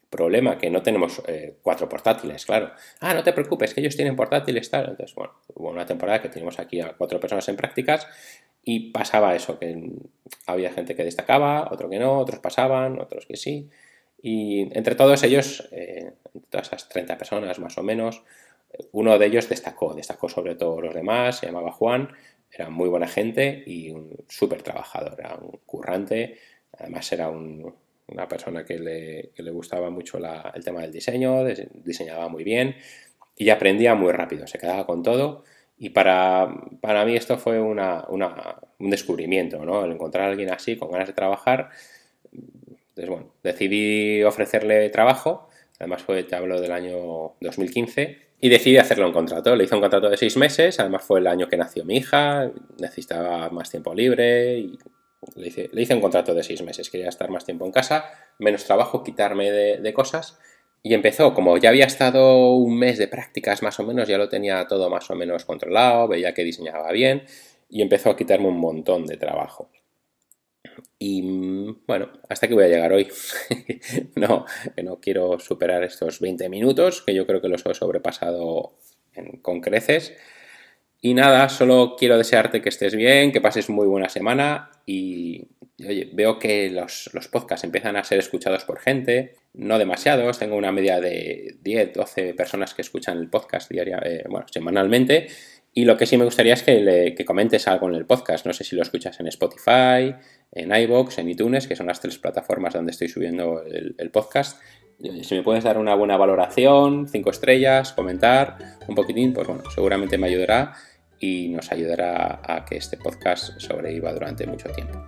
Problema 0.09 0.57
que 0.57 0.69
no 0.69 0.81
tenemos 0.81 1.21
eh, 1.25 1.55
cuatro 1.61 1.87
portátiles, 1.87 2.45
claro. 2.45 2.71
Ah, 2.99 3.13
no 3.13 3.23
te 3.23 3.31
preocupes, 3.31 3.73
que 3.73 3.79
ellos 3.79 3.95
tienen 3.95 4.17
portátiles, 4.17 4.69
tal. 4.69 4.89
Entonces, 4.89 5.15
bueno, 5.15 5.31
hubo 5.55 5.69
una 5.69 5.85
temporada 5.85 6.21
que 6.21 6.27
teníamos 6.27 6.59
aquí 6.59 6.81
a 6.81 6.97
cuatro 6.97 7.17
personas 7.21 7.47
en 7.47 7.55
prácticas 7.55 8.05
y 8.61 8.91
pasaba 8.91 9.33
eso, 9.35 9.57
que 9.57 9.89
había 10.47 10.73
gente 10.73 10.97
que 10.97 11.05
destacaba, 11.05 11.69
otro 11.71 11.89
que 11.89 11.97
no, 11.97 12.17
otros 12.17 12.41
pasaban, 12.41 12.99
otros 12.99 13.25
que 13.25 13.37
sí. 13.37 13.69
Y 14.21 14.69
entre 14.77 14.95
todos 14.95 15.23
ellos, 15.23 15.67
eh, 15.71 16.13
todas 16.49 16.67
esas 16.67 16.89
30 16.89 17.17
personas 17.17 17.59
más 17.59 17.77
o 17.77 17.83
menos, 17.83 18.23
uno 18.91 19.17
de 19.17 19.25
ellos 19.25 19.49
destacó, 19.49 19.93
destacó 19.93 20.29
sobre 20.29 20.55
todo 20.55 20.79
los 20.81 20.93
demás, 20.93 21.39
se 21.39 21.47
llamaba 21.47 21.71
Juan, 21.71 22.09
era 22.51 22.69
muy 22.69 22.89
buena 22.89 23.07
gente 23.07 23.63
y 23.65 23.91
un 23.91 24.15
súper 24.27 24.61
trabajador, 24.61 25.15
era 25.19 25.35
un 25.35 25.59
currante, 25.65 26.37
además 26.77 27.11
era 27.11 27.29
un, 27.29 27.73
una 28.07 28.27
persona 28.27 28.65
que 28.65 28.77
le, 28.79 29.51
gustaba 29.51 29.89
mucho 29.89 30.19
el 30.53 30.63
tema 30.63 30.81
del 30.81 30.91
diseño, 30.91 31.43
diseñaba 31.83 32.27
muy 32.27 32.43
bien 32.43 32.75
y 33.37 33.49
aprendía 33.49 33.95
muy 33.95 34.11
rápido, 34.11 34.47
se 34.47 34.59
quedaba 34.59 34.85
con 34.85 35.01
todo. 35.03 35.43
Y 35.77 35.89
para, 35.89 36.53
para 36.79 37.05
mí 37.05 37.15
esto 37.15 37.37
fue 37.37 37.59
una, 37.59 38.05
un 38.07 38.89
descubrimiento, 38.89 39.65
¿no? 39.65 39.83
El 39.83 39.93
encontrar 39.93 40.25
a 40.25 40.29
alguien 40.29 40.51
así, 40.51 40.77
con 40.77 40.91
ganas 40.91 41.07
de 41.07 41.13
trabajar. 41.13 41.69
Entonces, 43.01 43.09
bueno, 43.09 43.33
decidí 43.41 44.21
ofrecerle 44.23 44.87
trabajo, 44.89 45.49
además 45.79 46.03
fue, 46.03 46.23
te 46.23 46.35
hablo 46.35 46.61
del 46.61 46.71
año 46.71 47.33
2015, 47.41 48.17
y 48.39 48.49
decidí 48.49 48.77
hacerle 48.77 49.05
un 49.05 49.11
contrato. 49.11 49.55
Le 49.55 49.63
hice 49.63 49.73
un 49.73 49.81
contrato 49.81 50.07
de 50.07 50.17
seis 50.17 50.37
meses, 50.37 50.79
además 50.79 51.03
fue 51.03 51.19
el 51.19 51.25
año 51.25 51.47
que 51.47 51.57
nació 51.57 51.83
mi 51.83 51.97
hija, 51.97 52.51
necesitaba 52.79 53.49
más 53.49 53.71
tiempo 53.71 53.95
libre 53.95 54.59
y 54.59 54.77
le 55.35 55.47
hice, 55.47 55.95
un 55.95 56.01
contrato 56.01 56.35
de 56.35 56.43
seis 56.43 56.61
meses, 56.61 56.91
quería 56.91 57.09
estar 57.09 57.31
más 57.31 57.43
tiempo 57.43 57.65
en 57.65 57.71
casa, 57.71 58.05
menos 58.37 58.65
trabajo, 58.65 59.03
quitarme 59.03 59.51
de, 59.51 59.93
cosas. 59.93 60.37
Y 60.83 60.93
empezó, 60.93 61.33
como 61.33 61.57
ya 61.57 61.69
había 61.69 61.85
estado 61.85 62.53
un 62.53 62.77
mes 62.77 62.99
de 62.99 63.07
prácticas 63.07 63.63
más 63.63 63.79
o 63.79 63.83
menos, 63.83 64.07
ya 64.07 64.19
lo 64.19 64.29
tenía 64.29 64.67
todo 64.67 64.91
más 64.91 65.09
o 65.09 65.15
menos 65.15 65.45
controlado, 65.45 66.07
veía 66.07 66.35
que 66.35 66.43
diseñaba 66.43 66.91
bien 66.91 67.23
y 67.67 67.81
empezó 67.81 68.11
a 68.11 68.15
quitarme 68.15 68.47
un 68.47 68.59
montón 68.59 69.07
de 69.07 69.17
trabajo. 69.17 69.70
Y 70.99 71.21
bueno, 71.87 72.09
hasta 72.29 72.47
que 72.47 72.53
voy 72.53 72.65
a 72.65 72.69
llegar 72.69 72.93
hoy. 72.93 73.07
no, 74.15 74.45
no 74.83 74.99
quiero 74.99 75.39
superar 75.39 75.83
estos 75.83 76.19
20 76.19 76.49
minutos, 76.49 77.01
que 77.01 77.13
yo 77.13 77.25
creo 77.25 77.41
que 77.41 77.49
los 77.49 77.65
he 77.65 77.73
sobrepasado 77.73 78.77
con 79.41 79.61
creces. 79.61 80.13
Y 81.03 81.15
nada, 81.15 81.49
solo 81.49 81.95
quiero 81.97 82.17
desearte 82.17 82.61
que 82.61 82.69
estés 82.69 82.95
bien, 82.95 83.31
que 83.31 83.41
pases 83.41 83.69
muy 83.69 83.87
buena 83.87 84.07
semana 84.07 84.69
y 84.85 85.47
oye, 85.87 86.09
veo 86.13 86.37
que 86.37 86.69
los, 86.69 87.09
podcasts 87.31 87.63
empiezan 87.63 87.95
a 87.95 88.03
ser 88.03 88.19
escuchados 88.19 88.65
por 88.65 88.79
gente, 88.79 89.33
no 89.53 89.79
demasiados, 89.79 90.37
tengo 90.37 90.55
una 90.55 90.71
media 90.71 90.99
de 90.99 91.57
10, 91.61 91.93
12 91.93 92.33
personas 92.35 92.75
que 92.75 92.83
escuchan 92.83 93.17
el 93.17 93.29
podcast 93.29 93.71
diaria, 93.71 93.99
eh, 94.05 94.25
bueno, 94.29 94.45
semanalmente 94.51 95.27
y 95.73 95.85
lo 95.85 95.97
que 95.97 96.05
sí 96.05 96.17
me 96.17 96.25
gustaría 96.25 96.53
es 96.53 96.63
que, 96.63 96.79
le, 96.81 97.25
comentes 97.25 97.67
algo 97.67 97.87
en 97.87 97.95
el 97.95 98.05
podcast, 98.05 98.45
no 98.45 98.53
sé 98.53 98.63
si 98.63 98.75
lo 98.75 98.81
escuchas 98.81 99.19
en 99.19 99.27
Spotify, 99.27 100.13
en 100.51 100.75
iBox, 100.75 101.19
en 101.19 101.29
iTunes, 101.29 101.67
que 101.67 101.75
son 101.75 101.87
las 101.87 102.01
tres 102.01 102.17
plataformas 102.17 102.73
donde 102.73 102.91
estoy 102.91 103.07
subiendo 103.07 103.63
el, 103.63 103.95
el 103.97 104.11
podcast. 104.11 104.61
Si 105.23 105.33
me 105.33 105.43
puedes 105.43 105.63
dar 105.63 105.77
una 105.77 105.95
buena 105.95 106.17
valoración, 106.17 107.07
cinco 107.07 107.31
estrellas, 107.31 107.93
comentar 107.93 108.57
un 108.87 108.95
poquitín, 108.95 109.33
pues 109.33 109.47
bueno, 109.47 109.63
seguramente 109.73 110.17
me 110.17 110.27
ayudará 110.27 110.73
y 111.21 111.49
nos 111.49 111.71
ayudará 111.71 112.41
a 112.43 112.65
que 112.65 112.77
este 112.77 112.97
podcast 112.97 113.59
sobreviva 113.59 114.11
durante 114.11 114.45
mucho 114.45 114.69
tiempo. 114.69 114.99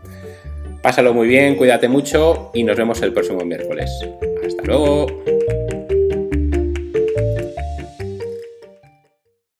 Pásalo 0.81 1.13
muy 1.13 1.27
bien, 1.27 1.55
cuídate 1.55 1.87
mucho 1.87 2.51
y 2.53 2.63
nos 2.63 2.77
vemos 2.77 3.01
el 3.01 3.13
próximo 3.13 3.43
miércoles. 3.43 3.89
Hasta 4.45 4.63
luego. 4.63 5.07